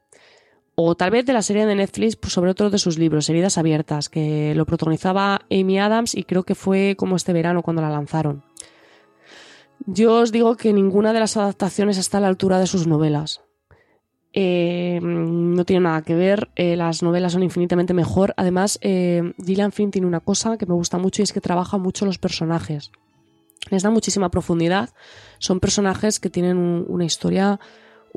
o 0.79 0.93
tal 0.95 1.09
vez 1.09 1.25
de 1.25 1.33
la 1.33 1.41
serie 1.41 1.65
de 1.65 1.73
Netflix 1.73 2.15
pues, 2.15 2.33
sobre 2.33 2.51
otro 2.51 2.69
de 2.69 2.77
sus 2.77 2.99
libros, 2.99 3.27
Heridas 3.29 3.57
Abiertas, 3.57 4.09
que 4.09 4.53
lo 4.53 4.67
protagonizaba 4.67 5.41
Amy 5.49 5.79
Adams 5.79 6.13
y 6.13 6.23
creo 6.23 6.43
que 6.43 6.53
fue 6.53 6.95
como 6.95 7.15
este 7.15 7.33
verano 7.33 7.63
cuando 7.63 7.81
la 7.81 7.89
lanzaron. 7.89 8.43
Yo 9.87 10.13
os 10.21 10.31
digo 10.31 10.55
que 10.55 10.73
ninguna 10.73 11.13
de 11.13 11.19
las 11.19 11.35
adaptaciones 11.35 11.97
está 11.97 12.19
a 12.19 12.21
la 12.21 12.27
altura 12.27 12.59
de 12.59 12.67
sus 12.67 12.85
novelas. 12.85 13.41
Eh, 14.33 14.99
no 15.01 15.65
tiene 15.65 15.81
nada 15.81 16.03
que 16.03 16.13
ver, 16.13 16.51
eh, 16.55 16.75
las 16.75 17.01
novelas 17.01 17.33
son 17.33 17.41
infinitamente 17.41 17.95
mejor. 17.95 18.35
Además, 18.37 18.77
eh, 18.83 19.33
Gillian 19.43 19.71
Flynn 19.71 19.89
tiene 19.89 20.05
una 20.05 20.19
cosa 20.19 20.59
que 20.59 20.67
me 20.67 20.75
gusta 20.75 20.99
mucho 20.99 21.21
y 21.21 21.23
es 21.23 21.33
que 21.33 21.41
trabaja 21.41 21.79
mucho 21.79 22.05
los 22.05 22.19
personajes. 22.19 22.91
Les 23.71 23.81
da 23.81 23.89
muchísima 23.89 24.29
profundidad. 24.29 24.91
Son 25.39 25.59
personajes 25.59 26.19
que 26.19 26.29
tienen 26.29 26.85
una 26.87 27.03
historia 27.03 27.59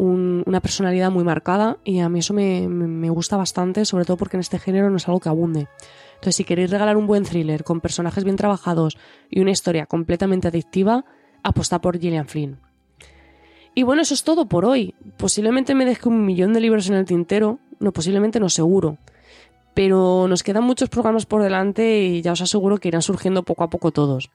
una 0.01 0.61
personalidad 0.61 1.11
muy 1.11 1.25
marcada 1.25 1.77
y 1.85 1.99
a 1.99 2.09
mí 2.09 2.21
eso 2.21 2.33
me, 2.33 3.11
gusta 3.11 3.37
bastante, 3.37 3.85
sobre 3.85 4.05
todo 4.05 4.17
porque 4.17 4.37
en 4.37 4.41
este 4.41 4.59
género 4.59 4.89
no 4.89 4.97
es 4.97 5.07
algo 5.07 5.21
que 5.21 5.29
abunde. 5.29 5.69
Entonces, 6.15 6.37
si 6.37 6.45
queréis 6.45 6.71
regalar 6.71 6.97
un 6.97 7.07
buen 7.07 7.25
thriller 7.25 7.65
con 7.65 7.81
personajes 7.81 8.25
bien 8.25 8.37
trabajados 8.37 8.97
y 9.29 9.41
una 9.41 9.51
historia 9.51 9.87
completamente 9.87 10.49
adictiva, 10.49 11.05
apostad 11.43 11.81
por 11.81 11.99
Gillian 11.99 12.27
Flynn. 12.27 12.59
Y 13.75 13.83
bueno, 13.83 14.03
eso 14.03 14.15
es 14.15 14.25
todo 14.25 14.47
por 14.47 14.65
hoy. 14.65 14.95
Posiblemente 15.17 15.75
me 15.75 15.85
deje 15.85 16.09
un 16.09 16.25
millón 16.25 16.53
de 16.55 16.61
libros 16.61 16.89
en 16.89 16.95
el 16.95 17.05
tintero, 17.05 17.59
no, 17.79 17.93
posiblemente 17.93 18.41
no 18.41 18.49
seguro. 18.49 18.97
Pero 19.75 20.27
nos 20.29 20.43
quedan 20.43 20.65
muchos 20.65 20.89
programas 20.89 21.27
por 21.27 21.43
delante 21.43 22.01
y 22.01 22.23
ya 22.23 22.33
os 22.33 22.41
aseguro 22.41 22.79
que 22.79 22.89
irán 22.89 23.03
surgiendo 23.03 23.45
poco 23.45 23.65
a 23.65 23.71
poco 23.71 23.93
todos. 23.93 24.31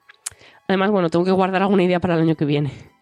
Además, 0.67 0.91
bueno, 0.91 1.10
tengo 1.10 1.25
que 1.25 1.32
guardar 1.32 1.63
alguna 1.63 1.84
idea 1.84 1.99
para 1.99 2.15
el 2.15 2.21
año 2.21 2.36
que 2.36 2.45
viene. 2.45 2.94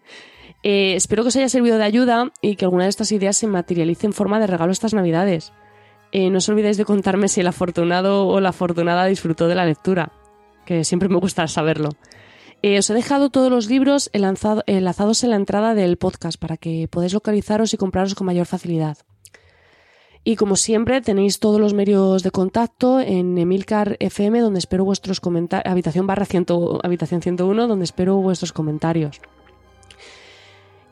Eh, 0.63 0.95
espero 0.95 1.23
que 1.23 1.28
os 1.28 1.36
haya 1.36 1.49
servido 1.49 1.78
de 1.78 1.84
ayuda 1.84 2.32
y 2.41 2.56
que 2.56 2.65
alguna 2.65 2.86
de 2.86 2.89
estas 2.89 3.12
ideas 3.12 3.36
se 3.36 3.47
materialice 3.47 4.08
en 4.08 4.13
forma 4.13 4.39
de 4.39 4.47
regalo 4.47 4.71
estas 4.71 4.93
navidades. 4.93 5.52
Eh, 6.13 6.30
no 6.30 6.38
os 6.38 6.47
olvidéis 6.47 6.78
de 6.78 6.86
contarme 6.86 7.28
si 7.28 7.41
el 7.41 7.47
afortunado 7.47 8.28
o 8.28 8.39
la 8.39 8.49
afortunada 8.49 9.06
disfrutó 9.06 9.47
de 9.47 9.56
la 9.56 9.65
lectura, 9.65 10.13
que 10.65 10.86
siempre 10.86 11.10
me 11.10 11.17
gusta 11.17 11.47
saberlo. 11.47 11.89
Eh, 12.62 12.80
os 12.80 12.89
he 12.89 12.93
dejado 12.93 13.30
todos 13.30 13.52
los 13.52 13.67
libros 13.67 14.10
enlazados 14.13 15.23
en 15.23 15.30
la 15.32 15.36
entrada 15.36 15.76
del 15.76 15.97
podcast 15.97 16.39
para 16.39 16.56
que 16.56 16.88
podáis 16.88 17.13
localizaros 17.13 17.73
y 17.73 17.78
compraros 17.78 18.15
con 18.15 18.26
mayor 18.26 18.45
facilidad. 18.45 18.97
Y 20.23 20.38
como 20.38 20.56
siempre, 20.56 21.02
tenéis 21.02 21.39
todos 21.39 21.60
los 21.60 21.73
medios 21.73 22.23
de 22.23 22.32
contacto 22.32 23.02
en 23.02 23.38
Emilcar 23.38 23.97
FM, 23.99 24.39
donde 24.39 24.60
espero 24.60 24.86
vuestros 24.86 25.19
comentarios, 25.19 25.69
habitación 25.69 26.08
habitación 26.10 27.21
101, 27.21 27.67
donde 27.67 27.84
espero 27.84 28.15
vuestros 28.15 28.54
comentarios. 28.54 29.19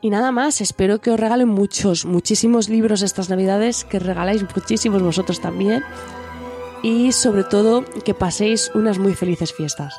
Y 0.02 0.10
nada 0.10 0.32
más, 0.32 0.60
espero 0.60 1.00
que 1.00 1.12
os 1.12 1.20
regalen 1.20 1.48
muchos, 1.48 2.04
muchísimos 2.06 2.68
libros 2.68 3.02
estas 3.02 3.30
navidades, 3.30 3.84
que 3.84 4.00
regaláis 4.00 4.42
muchísimos 4.42 5.00
vosotros 5.00 5.40
también 5.40 5.84
y 6.82 7.12
sobre 7.12 7.44
todo 7.44 7.84
que 8.04 8.12
paséis 8.12 8.72
unas 8.74 8.98
muy 8.98 9.14
felices 9.14 9.54
fiestas. 9.54 9.94